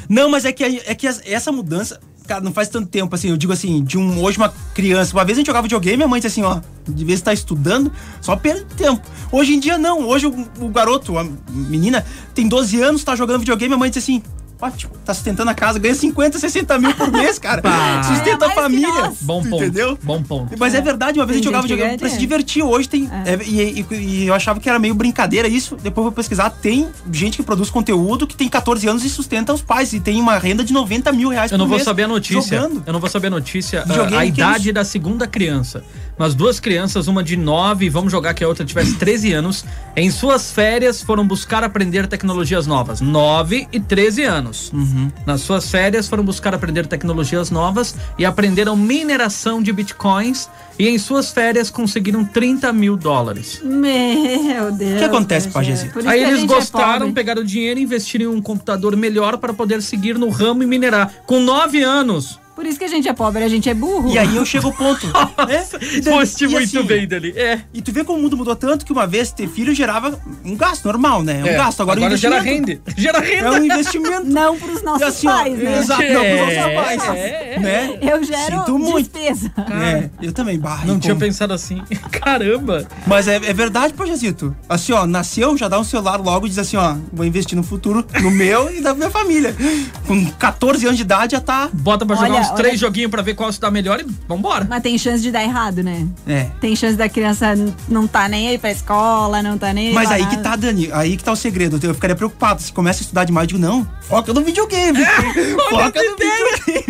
[0.10, 3.38] Não, mas é que, é que essa mudança, cara, não faz tanto tempo, assim, eu
[3.38, 5.16] digo assim, de um hoje uma criança.
[5.16, 7.92] Uma vez a gente jogava videogame, minha mãe disse assim, ó, de vez estar estudando,
[8.22, 9.02] só perde tempo.
[9.32, 13.40] Hoje em dia não, hoje o, o garoto, a menina, tem 12 anos, tá jogando
[13.40, 14.24] videogame, minha mãe disse assim.
[14.64, 17.62] Ótimo, tá sustentando a casa, ganha 50, 60 mil por mês, cara.
[17.64, 18.02] Pá.
[18.04, 19.12] Sustenta É, a família.
[19.22, 19.56] Bom ponto.
[19.64, 20.00] Entendeu?
[20.02, 20.54] Bom ponto.
[20.58, 22.64] Mas é verdade, uma vez a gente Tem jogava gente que videogame pra se divertir.
[22.64, 23.10] Hoje tem.
[23.26, 25.76] é, e, e- e eu achava que era meio brincadeira isso.
[25.76, 26.50] Depois eu vou pesquisar.
[26.50, 29.92] Tem gente que produz conteúdo que tem 14 anos e sustenta os pais.
[29.94, 32.08] E tem uma renda de 90 mil reais Eu não por vou mês saber a
[32.08, 32.58] notícia.
[32.62, 32.84] Jogando.
[32.86, 35.84] Eu não vou saber a notícia, ah, Videogame, a que idade da segunda criança.
[36.18, 40.10] Mas duas crianças, uma de 9, vamos jogar que a outra tivesse 13 anos, em
[40.12, 43.02] suas férias foram buscar aprender tecnologias novas.
[43.02, 44.53] 9 e 13 anos.
[44.74, 45.12] Uhum.
[45.26, 50.50] Nas suas férias foram buscar aprender tecnologias novas e aprenderam mineração de bitcoins.
[50.78, 53.62] E em suas férias conseguiram 30 mil dólares.
[53.64, 54.96] Meu Deus.
[54.96, 57.14] O que acontece, isso Aí eles é gostaram, pobre.
[57.14, 60.66] pegaram o dinheiro e investiram em um computador melhor para poder seguir no ramo e
[60.66, 61.12] minerar.
[61.26, 62.40] Com 9 anos.
[62.56, 64.10] Por isso que a gente é pobre, a gente é burro.
[64.12, 65.08] E aí eu chego ao ponto.
[65.48, 65.66] né?
[65.72, 67.32] Daí- Foste e muito assim, bem dali.
[67.36, 67.62] É.
[67.74, 70.56] E tu vê como o mundo mudou tanto que uma vez ter filho gerava um
[70.56, 71.42] gasto normal, né?
[71.44, 71.54] Um é.
[71.56, 71.82] gasto.
[71.82, 73.02] Agora, o Agora gera investimento rende.
[73.02, 73.52] Gera É renda.
[73.54, 74.26] um investimento.
[74.26, 75.80] Não pros nossos assim, pais, né?
[75.80, 77.04] Exato, não pros nossos É, pais.
[77.08, 77.98] é, né?
[78.02, 79.10] Eu gero Sinto muito.
[79.12, 79.52] despesa.
[79.72, 80.86] É, eu também, barra.
[80.86, 81.26] Não tinha como.
[81.26, 81.82] pensado assim.
[82.12, 82.88] Caramba.
[83.08, 84.56] Mas é, é verdade, pô, Jazito.
[84.70, 87.64] Assim, ó, nasceu, já dá um celular logo e diz assim, ó, vou investir no
[87.64, 89.56] futuro, no meu e da minha família.
[90.08, 91.70] Com 14 anos de idade já tá.
[91.74, 94.06] Bota pra jogar Olha, uns olha- três joguinhos pra ver qual se dá melhor e
[94.28, 94.66] vambora.
[94.70, 96.08] Mas tem chance de dar errado, né?
[96.28, 96.48] É.
[96.62, 97.54] Tem chance da criança
[97.90, 100.50] não tá nem aí pra escola, não tá nem aí Mas aí que nada.
[100.50, 101.80] tá, Dani, aí que tá o segredo.
[101.82, 102.62] Eu ficaria preocupado.
[102.62, 105.00] Se começa a estudar demais, eu digo, não, foca no videogame.
[105.70, 106.84] foca no videogame.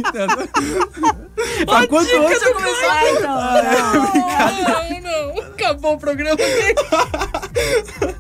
[1.66, 2.92] pra quanto antes eu começar.
[2.92, 3.36] Ah, então,
[5.02, 5.02] não.
[5.02, 5.44] Não, não.
[5.54, 6.76] Acabou o programa aqui.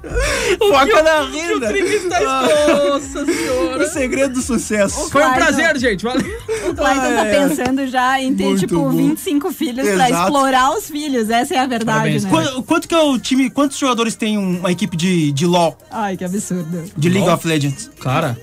[0.59, 1.67] Foca na O renda.
[1.67, 2.19] Trig está...
[2.21, 3.87] Nossa O senhora.
[3.89, 5.09] segredo do sucesso.
[5.09, 5.35] Foi um Clayton.
[5.35, 6.03] prazer, gente.
[6.03, 6.21] Valeu.
[6.69, 7.47] O Clayton tá É.
[7.47, 8.89] pensando já em ter, Muito tipo, bom.
[8.91, 10.23] 25 filhos pra Exato.
[10.23, 11.29] explorar os filhos.
[11.29, 12.29] Essa é a verdade, Parabéns, né?
[12.29, 15.77] Qu- Quanto que é o time, quantos jogadores tem um- uma equipe de, de LoL,
[15.91, 16.83] Ai, que absurdo.
[16.95, 17.35] de League LoL?
[17.35, 17.89] of Legends?
[17.99, 18.37] Cara,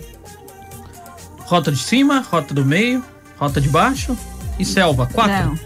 [1.44, 3.02] rota de cima, rota do meio,
[3.38, 4.16] rota de baixo
[4.60, 5.06] e selva.
[5.06, 5.50] Quatro.
[5.50, 5.58] Não,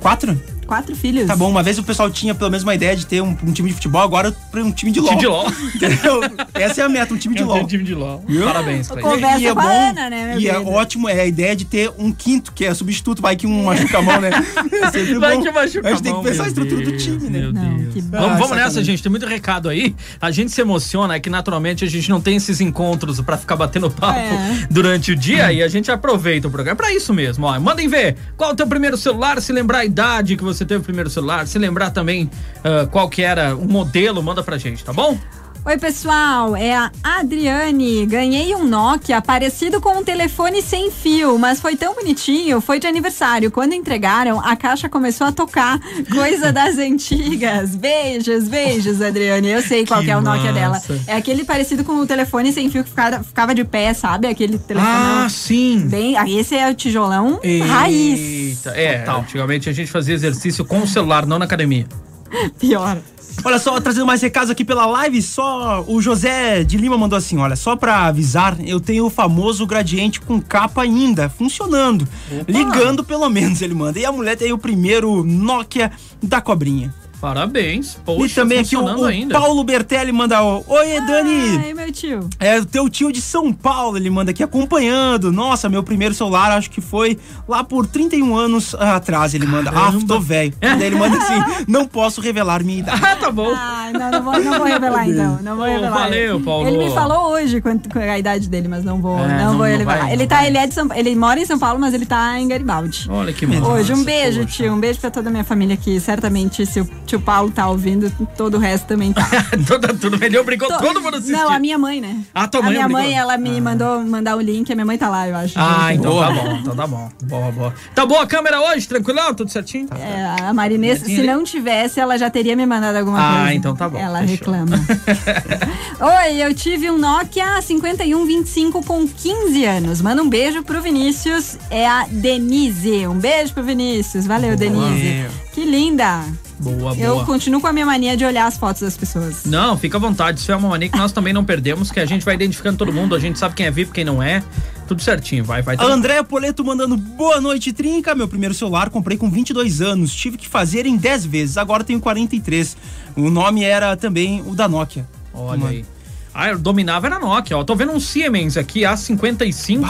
[0.00, 0.40] Quatro?
[0.70, 1.26] Quatro filhos.
[1.26, 3.52] Tá bom, uma vez o pessoal tinha pelo menos uma ideia de ter um, um
[3.52, 5.08] time de futebol, agora pra um time de LoL.
[5.10, 5.46] Time de LOL.
[5.74, 6.20] Entendeu?
[6.54, 7.66] Essa é a meta, um time de Eu LoL.
[7.66, 8.22] time de LOL.
[8.28, 8.44] Viu?
[8.44, 8.86] Parabéns.
[8.88, 10.70] Conversa E é com a bom, Ana, né, meu E é querido?
[10.70, 13.98] ótimo, é a ideia de ter um quinto, que é substituto, vai que um machuca
[13.98, 14.30] a mão, né?
[14.80, 15.42] É sempre Vai bom.
[15.42, 17.38] que machuca A gente tem a que mão, pensar a estrutura do time, né?
[17.40, 17.94] meu Não, Deus.
[17.94, 18.18] que bom.
[18.18, 19.02] Vamos, Ah, vamos nessa, gente.
[19.02, 19.94] Tem muito recado aí.
[20.20, 23.56] A gente se emociona, é que naturalmente a gente não tem esses encontros pra ficar
[23.56, 24.66] batendo papo É.
[24.70, 26.74] durante o dia e a gente aproveita o programa.
[26.74, 27.58] É pra isso mesmo, ó.
[27.58, 30.80] Mandem ver qual é o teu primeiro celular, se lembrar a idade que você teve
[30.80, 32.30] o primeiro celular, se lembrar também
[32.64, 35.18] ah, qual que era o modelo, manda pra gente, tá bom?
[35.62, 38.06] Oi, pessoal, é a Adriane.
[38.06, 42.86] Ganhei um Nokia parecido com um telefone sem fio, mas foi tão bonitinho, foi de
[42.86, 43.50] aniversário.
[43.50, 45.78] Quando entregaram, a caixa começou a tocar.
[46.10, 47.76] Coisa das antigas.
[47.76, 49.48] Beijos, beijos, Adriane.
[49.50, 50.92] Eu sei qual Que é o Nokia massa.
[50.94, 51.02] dela.
[51.06, 54.28] É aquele parecido com o telefone sem fio que ficava, ficava de pé, sabe?
[54.28, 54.92] Aquele telefone.
[54.92, 55.86] Ah, sim.
[55.88, 57.38] Bem, aí esse é o tijolão
[57.68, 58.18] raiz.
[58.18, 61.86] Eita, é, antigamente a gente fazia exercício com o celular, não na academia.
[62.58, 62.98] Pior.
[63.44, 67.38] Olha só, trazendo mais recados aqui pela live, só o José de Lima mandou assim,
[67.38, 72.06] olha, só pra avisar, eu tenho o famoso gradiente com capa ainda, funcionando.
[72.46, 73.98] Ligando pelo menos, ele manda.
[73.98, 75.90] E a mulher tem o primeiro Nokia
[76.22, 76.94] da cobrinha.
[77.20, 77.98] Parabéns.
[78.04, 79.38] Poxa, e também aqui o, o ainda.
[79.38, 82.28] Paulo Bertelli manda, oi Dani, Ai, meu tio.
[82.38, 85.30] é o teu tio de São Paulo, ele manda aqui acompanhando.
[85.30, 89.70] Nossa, meu primeiro celular acho que foi lá por 31 anos atrás, ele manda.
[89.70, 90.54] Ah, tô velho.
[90.60, 93.00] Daí ele manda assim, não posso revelar minha idade.
[93.04, 93.52] Ah, tá bom.
[93.54, 95.38] Ai, não, não vou, não vou revelar então.
[95.42, 95.90] Não vou Pô, revelar.
[95.98, 96.66] valeu, Paulo.
[96.68, 99.58] Ele me falou hoje quanto, é a idade dele, mas não vou, É, não, não-
[99.58, 99.98] vou não revelar.
[99.98, 100.46] vai, ele tá, vai.
[100.46, 103.06] ele é de São ele mora em São Paulo, mas ele tá em Garibaldi.
[103.10, 103.66] Olha que massa.
[103.66, 104.52] Hoje, um beijo, poxa.
[104.56, 104.72] tio.
[104.72, 105.98] Um beijo pra toda a minha família aqui.
[106.00, 109.28] Certamente, se o tio Paulo tá ouvindo, todo o resto também tá.
[109.66, 111.32] Toda turma, ele obrigou To- todo mundo a assistir.
[111.36, 112.18] Não, a minha mãe, né?
[112.34, 113.02] Ah, tua A mãe minha obrigou?
[113.02, 114.70] mãe, ela me mandou mandar o link.
[114.70, 115.54] A minha mãe tá lá, eu acho.
[115.56, 117.08] Ah, então tá bom, então tá bom.
[117.24, 117.74] Boa, boa.
[117.94, 118.86] Tá boa a câmera hoje?
[118.88, 119.34] Tranquilão?
[119.34, 119.88] Tudo certinho?
[119.98, 123.54] É, a Marinês, se não tivesse, ela já teria me mandado alguma Ah, coisa.
[123.54, 124.52] então tá bom, Ela fechou.
[124.54, 124.76] reclama.
[126.00, 130.00] Oi, eu tive um Nokia 5125 com 15 anos.
[130.00, 131.58] Manda um beijo pro Vinícius.
[131.70, 133.06] É a Denise.
[133.06, 134.26] Um beijo pro Vinícius.
[134.26, 135.26] Valeu, Denise.
[135.52, 136.24] Que linda.
[136.60, 137.26] Boa, Eu boa.
[137.26, 139.44] continuo com a minha mania de olhar as fotos das pessoas.
[139.44, 140.38] Não, fica à vontade.
[140.38, 142.92] Isso é uma mania que nós também não perdemos, que a gente vai identificando todo
[142.92, 144.42] mundo, a gente sabe quem é VIP, quem não é.
[144.86, 145.76] Tudo certinho, vai, vai.
[145.76, 148.14] A Andréa Poleto mandando boa noite, Trinca.
[148.14, 150.14] Meu primeiro celular comprei com 22 anos.
[150.14, 151.56] Tive que fazer em 10 vezes.
[151.56, 152.76] Agora tenho 43.
[153.16, 155.06] O nome era também o da Nokia.
[155.32, 155.84] Olha aí.
[156.32, 157.64] Ah, eu dominava era a Nokia, ó.
[157.64, 159.86] Tô vendo um Siemens aqui, A55.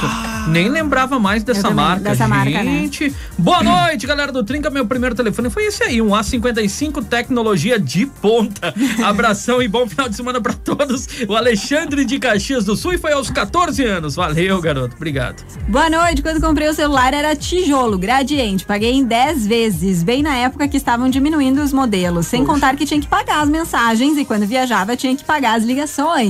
[0.49, 2.65] Nem lembrava mais dessa também, marca, dessa marca, né?
[2.65, 3.15] gente.
[3.37, 4.71] Boa noite, galera do Trinca.
[4.71, 8.73] Meu primeiro telefone foi esse aí, um A55 tecnologia de ponta.
[9.05, 11.07] Abração e bom final de semana pra todos.
[11.29, 14.15] O Alexandre de Caxias do Sul e foi aos 14 anos.
[14.15, 14.97] Valeu, garoto.
[14.97, 15.45] Obrigado.
[15.69, 16.23] Boa noite.
[16.23, 18.65] Quando comprei o celular era tijolo, gradiente.
[18.65, 22.27] Paguei em 10 vezes, bem na época que estavam diminuindo os modelos.
[22.27, 25.65] Sem contar que tinha que pagar as mensagens e quando viajava tinha que pagar as
[25.65, 26.30] ligações.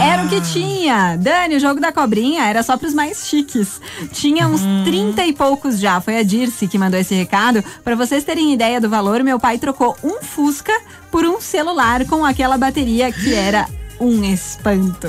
[0.00, 1.16] Era o que tinha.
[1.16, 3.80] Dani, o jogo da cobrinha era só pros mais chiques.
[4.12, 6.00] Tinha uns 30 e poucos já.
[6.00, 7.62] Foi a Dirce que mandou esse recado.
[7.82, 10.72] Pra vocês terem ideia do valor, meu pai trocou um Fusca
[11.10, 13.66] por um celular com aquela bateria que era
[14.00, 15.08] um espanto.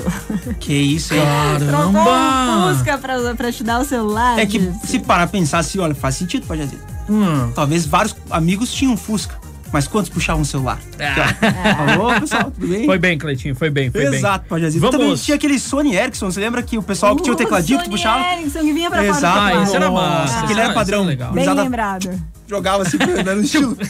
[0.60, 1.22] Que isso, hein?
[1.68, 2.74] Trocou um Caramba!
[2.74, 4.38] Fusca pra, pra te dar o celular.
[4.38, 6.80] É que se parar a pensar assim, olha, faz sentido, pode dizer.
[7.10, 7.52] Hum.
[7.56, 9.40] Talvez vários amigos tinham Fusca.
[9.72, 10.80] Mas quantos puxavam o celular?
[11.00, 11.94] Ah.
[11.94, 12.86] Alô, pessoal, tudo bem?
[12.86, 14.16] Foi bem, Cleitinho, foi bem, foi bem.
[14.20, 14.82] Exato, Pajazito.
[14.82, 14.98] Vamos.
[15.00, 17.86] Também tinha aquele Sony Ericsson, você lembra que o pessoal que tinha o tecladinho que
[17.90, 18.34] tu Sony puxava?
[18.40, 19.38] Ericsson que vinha pra fora Exato.
[19.38, 19.64] Ah, teclado.
[19.64, 20.40] esse era massa.
[20.44, 21.04] aquele era padrão.
[21.06, 21.32] legal.
[21.32, 22.22] Bem Usada- lembrado.
[22.50, 23.78] Jogava assim, né, no estilo.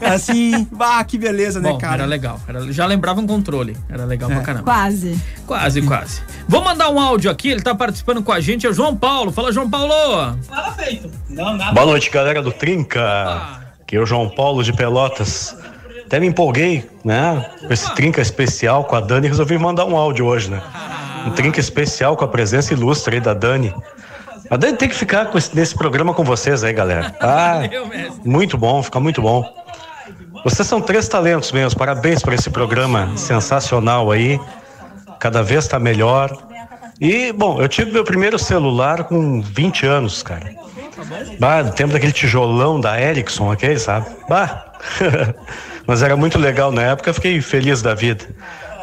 [0.00, 1.94] Assim, bah, que beleza, né, Bom, cara?
[1.94, 2.40] era legal.
[2.48, 3.76] Era- já lembrava um controle.
[3.88, 4.34] Era legal É.
[4.34, 4.64] pra caramba.
[4.64, 5.18] Quase.
[5.46, 6.22] Quase, quase.
[6.48, 9.30] Vou mandar um áudio aqui, ele tá participando com a gente, é o João Paulo.
[9.32, 10.38] Fala, João Paulo!
[11.74, 13.02] Boa noite, galera do Trinca.
[13.02, 13.63] Aqui
[13.96, 15.56] é o João Paulo de Pelotas.
[16.06, 17.44] Até me empolguei, né?
[17.66, 19.26] Com esse Trinca especial com a Dani.
[19.28, 20.60] Resolvi mandar um áudio hoje, né?
[21.26, 23.74] Um Trinca especial com a presença ilustre aí da Dani.
[24.50, 27.14] A Dani tem que ficar com esse- nesse programa com vocês aí, galera.
[27.20, 27.60] Ah,
[28.24, 29.42] muito bom, fica muito bom.
[30.44, 31.78] Vocês são três talentos mesmo.
[31.78, 34.38] Parabéns por esse programa sensacional aí.
[35.18, 36.36] Cada vez tá melhor.
[37.00, 40.50] E, bom, eu tive meu primeiro celular com 20 anos, cara.
[41.38, 44.06] Bah, tempo daquele tijolão da Ericsson, aquele, sabe?
[44.28, 44.72] Bah.
[45.86, 48.24] Mas era muito legal na época, fiquei feliz da vida.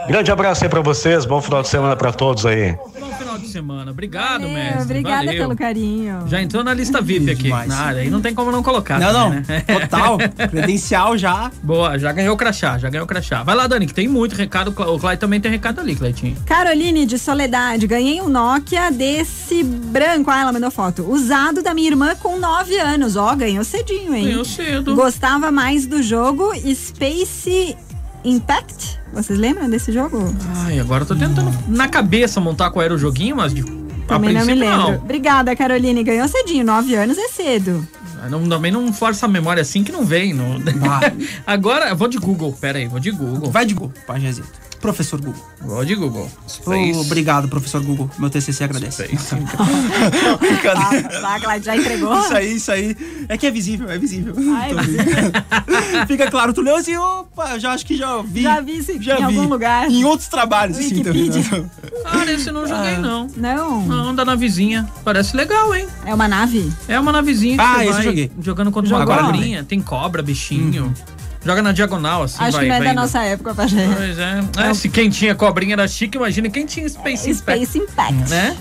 [0.07, 2.73] Grande abraço aí pra vocês, bom final de semana pra todos aí.
[2.99, 3.91] Bom final de semana.
[3.91, 4.81] Obrigado, É, mestre.
[4.83, 5.41] obrigada Valeu.
[5.43, 6.23] pelo carinho.
[6.27, 7.43] Já entrou na lista VIP aqui.
[7.43, 7.67] Demais.
[7.69, 8.99] Na área, aí não tem como não colocar.
[8.99, 9.41] Não, não.
[9.41, 9.61] também, né?
[9.87, 10.17] Total.
[10.49, 11.51] Credencial já.
[11.63, 13.43] Boa, já ganhou o crachá, já ganhou o crachá.
[13.43, 14.69] Vai lá, Dani, que tem muito recado.
[14.77, 16.35] O Clay também tem recado ali, Cleitinho.
[16.45, 20.29] Caroline de Soledade, ganhei um Nokia desse branco.
[20.31, 21.09] Ah, ela mandou foto.
[21.09, 23.15] Usado da minha irmã com 9 anos.
[23.15, 24.25] Ó, ganhou cedinho, hein?
[24.25, 24.95] Ganhou cedo.
[24.95, 27.77] Gostava mais do jogo Space
[28.23, 28.99] Impact.
[29.13, 30.33] Vocês lembram desse jogo?
[30.65, 33.63] Ai, agora eu tô tentando na cabeça montar qual era o joguinho, mas de.
[34.07, 34.95] Também não me lembro.
[34.95, 36.03] Obrigada, Caroline.
[36.03, 36.65] Ganhou cedinho.
[36.65, 37.87] 9 anos é cedo.
[38.29, 38.41] Não.
[38.41, 40.33] Não, também não força a memória assim que não vem.
[40.33, 40.57] Não.
[41.45, 42.55] Agora, eu vou de Google.
[42.59, 43.49] Pera aí, vou de Google.
[43.49, 44.60] Vai de Google, Pajazito.
[44.81, 45.43] Professor Google.
[45.61, 46.27] Vou de Google.
[46.45, 46.99] Oh, Space.
[46.99, 48.09] obrigado, professor Google.
[48.17, 49.03] Meu TCC agradece.
[49.05, 49.35] Space.
[50.39, 51.09] Brincadeira.
[51.23, 52.19] Ah, Cláudio, já entregou?
[52.19, 52.97] Isso aí, isso aí.
[53.29, 54.33] É que é visível, é visível.
[54.55, 56.07] Ai, Tô brincando.
[56.07, 58.41] Fica claro, tu leu assim, opa, já acho que já vi.
[58.41, 59.23] Já vi isso já em vi.
[59.37, 59.89] algum lugar.
[59.89, 61.23] Em outros trabalhos, assim, também.
[61.29, 61.69] Wikipedia.
[62.03, 63.27] Cara, esse eu não joguei, não.
[63.37, 63.81] Não.
[63.85, 64.89] Não, anda na vizinha.
[65.03, 65.87] Parece legal, hein?
[66.05, 66.71] É uma nave?
[66.87, 68.31] É uma navezinha Ah, esse eu vai joguei.
[68.41, 69.63] jogando contra uma cobrinha.
[69.63, 70.93] Tem cobra, bichinho.
[71.43, 72.95] Joga na diagonal, assim, Acho vai, que não é da indo.
[72.95, 73.89] nossa época, Pajé.
[73.97, 74.69] Pois é.
[74.69, 78.29] É, Se quem tinha cobrinha era chique, imagina quem tinha Space, Impact, Space Impact.
[78.29, 78.55] Né?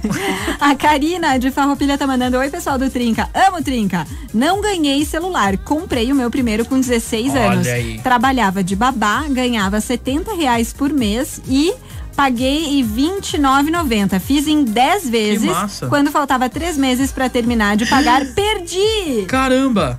[0.60, 3.28] A Karina de Farroupilha tá mandando Oi, pessoal do Trinca.
[3.32, 4.06] Amo Trinca.
[4.34, 5.56] Não ganhei celular.
[5.56, 7.66] Comprei o meu primeiro com 16 Olha anos.
[7.66, 7.98] aí.
[8.02, 11.72] Trabalhava de babá, ganhava 70 reais por mês e
[12.14, 14.20] paguei em R$29,90.
[14.20, 15.50] Fiz em 10 vezes.
[15.88, 19.24] Quando faltava 3 meses pra terminar de pagar, perdi.
[19.26, 19.98] Caramba!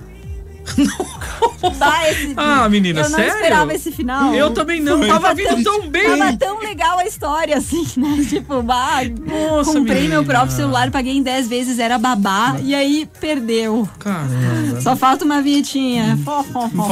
[1.78, 3.34] Bah, esse- Ah, menina, Eu não sério?
[3.34, 4.34] esperava esse final.
[4.34, 6.16] Eu também não, tava vindo tão bem.
[6.18, 8.24] Tava tão legal a história, assim, né?
[8.28, 10.24] Tipo, bah, Nossa, comprei meu menina.
[10.24, 13.88] próprio celular, paguei em 10 vezes, era babá, e aí perdeu.
[13.98, 14.80] Caramba.
[14.80, 16.18] Só falta uma vinhetinha.
[16.24, 16.90] Fó, fó, fó.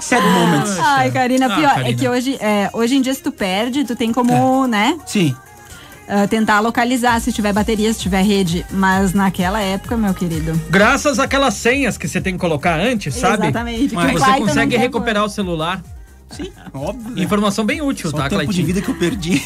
[0.00, 0.78] Sad moments.
[0.80, 1.98] Ai, Karina, Ah, pior, é Karina.
[1.98, 5.34] que hoje, é, hoje em dia se tu perde, tu tem como, né, Sim.
[6.10, 8.66] Ah, tentar localizar se tiver bateria, se tiver rede.
[8.70, 10.60] Mas naquela época, meu querido.
[10.68, 13.44] Graças àquelas senhas que você tem que colocar antes, sabe?
[13.44, 13.94] Exatamente.
[13.94, 15.80] Mas o Você consegue recuperar o celular.
[16.30, 17.10] Sim, óbvio.
[17.10, 17.22] né?
[17.22, 19.42] Informação bem útil, Só tá, o tempo de vida que eu perdi.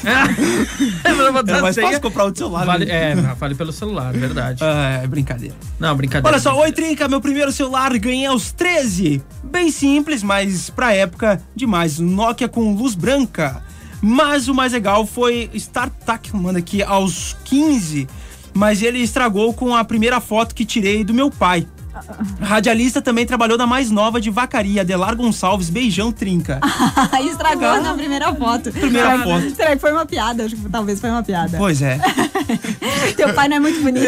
[1.33, 2.67] Botar É mais fácil comprar outro celular.
[2.67, 3.13] Vale, né?
[3.13, 4.63] é, vale pelo celular, verdade.
[4.63, 5.55] Ah, é brincadeira.
[5.79, 6.29] Não, brincadeira.
[6.29, 9.23] Olha só, oi Trinca, meu primeiro celular ganhei aos 13.
[9.43, 11.99] Bem simples, mas pra época demais.
[11.99, 13.63] Nokia com luz branca.
[14.07, 18.07] Mas o mais legal foi StarTAC, manda aqui, aos 15.
[18.53, 21.67] Mas ele estragou com a primeira foto que tirei do meu pai.
[22.41, 26.61] Radialista também trabalhou na mais nova de Vacaria, Adelar Gonçalves, beijão Trinca.
[27.25, 28.71] Estragou na primeira foto.
[28.71, 29.51] Primeira será, foto.
[29.55, 30.45] Será que foi uma piada?
[30.45, 31.57] Acho que talvez foi uma piada.
[31.59, 31.99] Pois é.
[33.17, 34.05] Teu pai não é muito bonito.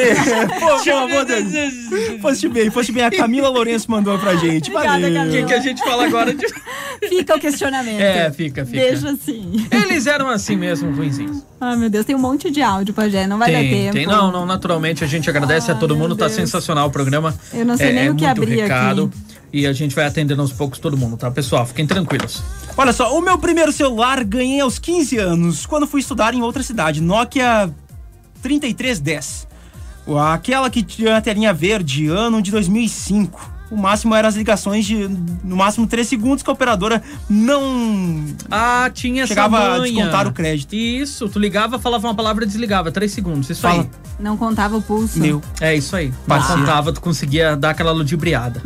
[0.58, 2.20] Pô, pô, pô, Deus.
[2.20, 3.04] Foste bem, foste bem.
[3.04, 4.70] A Camila Lourenço mandou pra gente.
[4.70, 5.22] Obrigada, Valeu.
[5.22, 6.46] O que, que a gente fala agora de...
[7.08, 8.00] Fica o questionamento.
[8.00, 8.80] É, fica, fica.
[8.80, 9.66] Deixa assim.
[9.70, 11.42] Eles eram assim mesmo, ruinzinhos.
[11.60, 13.26] Ai, meu Deus, tem um monte de áudio, Pajé.
[13.26, 13.92] Não vai dar Tem, tempo.
[13.92, 14.06] tem.
[14.06, 16.36] Não, não, naturalmente a gente agradece a Ai, todo mundo, tá Deus.
[16.36, 17.34] sensacional o programa.
[17.52, 19.04] Eu não sei é, nem é o que muito abrir recado.
[19.04, 19.26] aqui.
[19.52, 21.30] E a gente vai atendendo aos poucos todo mundo, tá?
[21.30, 22.42] Pessoal, fiquem tranquilos.
[22.76, 26.62] Olha só, o meu primeiro celular ganhei aos 15 anos, quando fui estudar em outra
[26.62, 27.72] cidade, Nokia
[28.42, 29.46] 3310.
[30.32, 33.55] Aquela que tinha a telinha verde, ano de 2005.
[33.70, 35.08] O máximo eram as ligações de,
[35.42, 39.92] no máximo, 3 segundos que a operadora não Ah, tinha essa chegava a manha.
[39.92, 40.74] descontar o crédito.
[40.74, 42.92] Isso, tu ligava, falava uma palavra e desligava.
[42.92, 43.82] Três segundos, isso Fala.
[43.82, 43.90] aí.
[44.20, 45.18] Não contava o pulso.
[45.18, 45.42] Meu.
[45.60, 46.12] É isso aí.
[46.26, 48.62] Não contava, tu conseguia dar aquela ludibriada.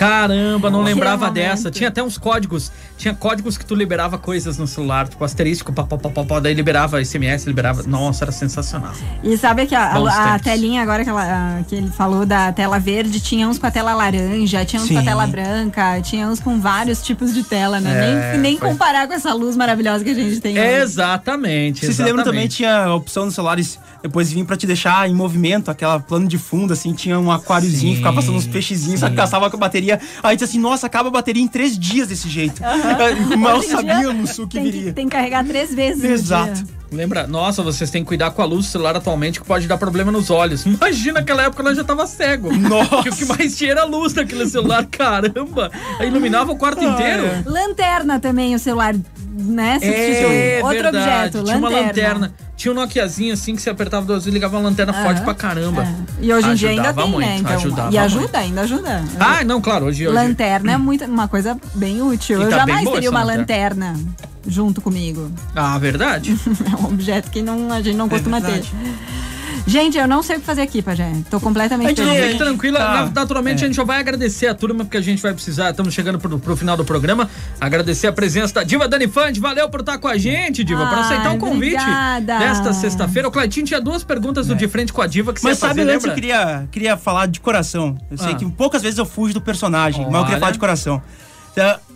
[0.00, 1.70] Caramba, não lembrava dessa.
[1.70, 2.72] Tinha até uns códigos.
[2.96, 6.40] Tinha códigos que tu liberava coisas no celular, tipo asterístico, pá, pá, pá, pá, pá,
[6.40, 7.82] daí liberava SMS, liberava.
[7.82, 8.92] Nossa, era sensacional.
[9.22, 12.78] E sabe que a, a- a telinha agora que, ela- que ele falou da tela
[12.78, 15.04] verde, tinha uns com a tela laranja, tinha uns com a Sim.
[15.06, 17.90] tela branca, tinha uns com vários tipos de tela, né?
[17.90, 20.58] É, nem nem foi- comparar com essa luz maravilhosa que a gente tem.
[20.58, 20.66] hoje.
[20.80, 21.80] Exatamente.
[21.84, 25.14] Vocês se lembram também, tinha a opção nos celulares depois vir pra te deixar em
[25.14, 29.10] movimento, aquela plano de fundo, assim, tinha um aquáriozinho, Sim, ficava passando uns peixezinhos, só
[29.10, 29.89] que gastava com a bateria.
[30.22, 32.60] Aí disse assim, nossa, acaba a bateria em três dias desse jeito.
[33.38, 34.84] Mal em dia, sabíamos o que tem viria.
[34.84, 36.02] Que, tem que carregar três vezes.
[36.02, 36.64] no Exato.
[36.92, 37.26] Lembra?
[37.26, 40.10] Nossa, vocês têm que cuidar com a luz do celular atualmente que pode dar problema
[40.10, 40.66] nos olhos.
[40.66, 42.52] Imagina aquela época ela já tava cego.
[42.52, 43.02] Nossa.
[43.02, 45.70] Que o que mais tinha era a luz daquele celular, caramba.
[45.98, 47.22] Aí Iluminava o quarto inteiro.
[47.46, 48.94] Lanterna também, o celular,
[49.50, 49.78] né?
[49.82, 50.96] É, Outro verdade.
[51.38, 51.86] objeto, Tinha uma lanterna.
[52.20, 52.34] lanterna.
[52.56, 55.32] Tinha um Nokiazinho assim que você apertava duas vezes e ligava uma lanterna forte pra
[55.34, 55.82] caramba.
[55.82, 55.94] É.
[56.20, 57.36] E hoje em dia ainda Ajudava tem, muito, né?
[57.38, 58.36] Então, ajudava e ajuda, muito.
[58.36, 59.04] ainda ajuda.
[59.18, 60.14] Ah, não, claro, hoje hoje.
[60.14, 62.38] Lanterna é muito, uma coisa bem útil.
[62.40, 63.94] E Eu tá jamais teria uma lanterna.
[64.46, 65.30] junto comigo.
[65.56, 66.36] Ah, verdade.
[66.70, 68.62] É um objeto que não, a gente não costuma ter.
[69.70, 71.12] Gente, eu não sei o que fazer aqui, Pajé.
[71.30, 72.44] Tô completamente Fique perdida.
[72.44, 72.92] tranquila, tá.
[73.04, 73.64] na- naturalmente É.
[73.64, 76.38] a gente só vai agradecer a turma, porque a gente vai precisar, estamos chegando pro,
[76.40, 80.08] pro final do programa, agradecer a presença da Diva Dani Fante, valeu por estar com
[80.08, 82.38] a gente, Diva, por aceitar o convite obrigada.
[82.40, 83.28] desta sexta-feira.
[83.28, 85.68] O Claitinho tinha duas perguntas do De Frente com a Diva que Mas você ia
[85.68, 87.96] sabe, fazer, antes eu queria, queria falar de coração.
[88.10, 88.34] Eu sei Ah.
[88.34, 90.24] que poucas vezes eu fujo do personagem, mas eu Olha.
[90.26, 91.00] queria falar de coração.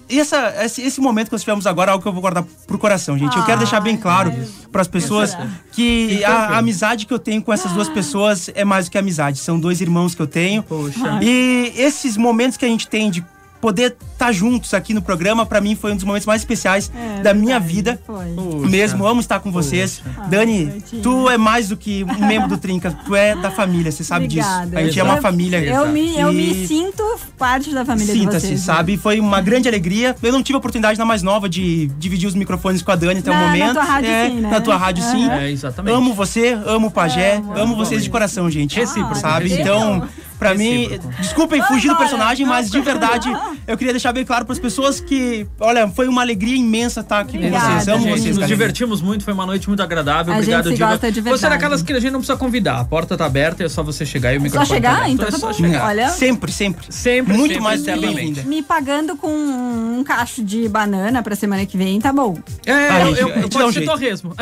[0.09, 2.79] Essa, esse, esse momento que nós tivemos agora é algo que eu vou guardar pro
[2.79, 3.37] coração, gente.
[3.37, 4.33] Eu quero deixar bem claro
[4.71, 5.37] para as pessoas
[5.73, 8.99] que a, a amizade que eu tenho com essas duas pessoas é mais do que
[8.99, 9.39] amizade.
[9.39, 10.63] São dois irmãos que eu tenho.
[10.63, 11.21] Poxa.
[11.23, 13.25] E esses momentos que a gente tem de
[13.65, 17.23] poder estar juntos aqui no programa, para mim foi um dos momentos mais especiais É,
[17.23, 18.01] da minha verdade, vida.
[18.07, 18.27] Foi.
[18.35, 18.69] Poxa.
[18.69, 20.03] Mesmo, amo estar com vocês.
[20.29, 21.03] Dani, Claitinho.
[21.03, 24.27] tu é mais do que um membro do Trinca, tu é da família, você sabe
[24.27, 24.67] Obrigada.
[24.67, 24.77] disso.
[24.79, 25.11] A gente é Exato.
[25.17, 25.59] uma família.
[25.65, 27.03] Eu me, eu me sinto
[27.39, 28.61] parte da família de Sinta-se, vocês.
[28.61, 28.75] né?
[28.75, 28.97] sabe?
[28.99, 30.15] Foi uma grande alegria.
[30.23, 33.21] Eu não tive a oportunidade na mais nova de dividir os microfones com a Dani
[33.21, 33.73] até Na- o na momento.
[33.73, 34.51] tua rádio é, sim, né?
[34.51, 35.31] Na tua rádio sim.
[35.31, 35.95] É, exatamente.
[35.97, 38.77] Amo você, amo o Pajé, Amo, amo, amo vocês de coração, gente.
[38.77, 39.49] Recíproco, Sabe?
[39.49, 39.69] recíproco.
[39.79, 40.09] Então,
[40.39, 43.31] pra mim, desculpem fugir do personagem, mas de verdade,
[43.67, 47.39] eu queria deixar bem claro pras pessoas que, olha, foi uma alegria imensa estar aqui
[47.39, 47.89] com vocês.
[47.89, 48.21] Amo gente.
[48.21, 50.33] vocês, Nos divertimos muito, foi uma noite muito agradável.
[50.33, 52.81] A Obrigado, gente gosta de Você é daquelas que a gente não precisa convidar.
[52.81, 55.11] A porta tá aberta é só você chegar e o Só microfone tá chegar?
[55.11, 55.53] Então é tá só bom.
[55.55, 55.85] chegar.
[55.87, 56.87] Olha, Sempre, sempre.
[56.91, 58.17] Sempre, Muito sempre, mais eternamente.
[58.17, 58.43] bem-vinda.
[58.43, 62.37] me pagando com um cacho de banana pra semana que vem, tá bom.
[62.67, 64.35] É, Ah, eu, eu, eu posso um ser torresmo.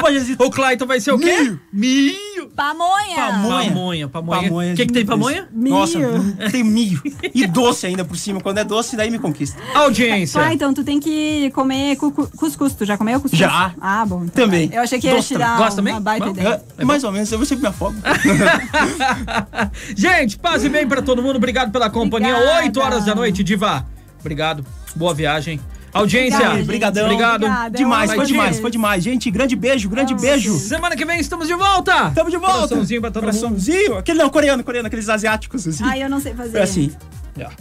[0.00, 1.36] Pode o Clayton vai ser o quê?
[1.40, 1.60] Milho.
[1.72, 2.50] Milho.
[2.54, 3.16] Pamonha!
[3.16, 3.68] Pamonha.
[3.70, 4.69] Pamonha, pamonha.
[4.72, 5.48] O que, que tem de- pamonha?
[5.52, 6.36] Nossa, Milho.
[6.50, 7.02] tem milho.
[7.34, 8.40] E doce ainda por cima.
[8.40, 9.60] Quando é doce, daí me conquista.
[9.74, 10.40] Audiência.
[10.40, 12.74] Ah, então tu tem que comer cu- cu- cuscuz.
[12.74, 13.38] Tu já comeu cuscuz?
[13.38, 13.74] Já.
[13.80, 14.24] Ah, bom.
[14.24, 14.68] então Também.
[14.68, 14.78] vai.
[14.78, 15.92] Eu achei que ia te dar Gosta também?
[15.94, 16.32] uma baita Bom.
[16.32, 16.62] ideia.
[16.78, 17.94] É, mais ou menos, eu sempre me afogo.
[19.96, 21.36] Gente, paz e bem pra todo mundo.
[21.36, 22.34] Obrigado pela companhia.
[22.34, 22.62] Obrigada.
[22.64, 23.86] 8 horas da noite, Diva.
[24.20, 24.64] Obrigado.
[24.94, 25.60] Boa viagem.
[25.92, 26.36] Audiência.
[26.36, 26.66] Obrigada, gente.
[26.66, 27.04] Brigadão.
[27.04, 27.44] Obrigado.
[27.44, 27.78] Obrigada.
[27.78, 29.04] demais, foi demais, foi demais.
[29.04, 30.56] Gente, grande beijo, grande Amo beijo.
[30.58, 32.10] Semana que vem estamos de volta.
[32.10, 32.68] Tamo de volta.
[32.68, 33.32] Coraçãozinho pra todo mundo.
[33.32, 33.98] Coraçãozinho.
[33.98, 35.84] Aquele não, coreano, coreano, aqueles asiáticos assim.
[35.84, 36.52] Ai, eu não sei fazer.
[36.52, 36.92] Foi assim.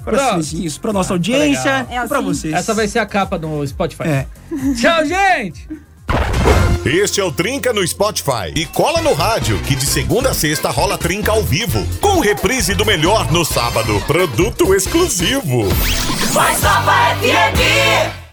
[0.03, 2.25] Coraçõezinhos pra nossa audiência É e pra assim?
[2.27, 2.53] vocês.
[2.53, 4.03] Essa vai ser a capa do Spotify.
[4.03, 4.27] É.
[4.79, 5.67] Tchau, gente.
[6.85, 8.53] Este é o Trinca no Spotify.
[8.55, 11.85] E cola no rádio, que de segunda a sexta rola Trinca ao vivo.
[11.99, 14.01] Com reprise do melhor no sábado.
[14.07, 15.67] Produto exclusivo.
[16.31, 18.28] FM.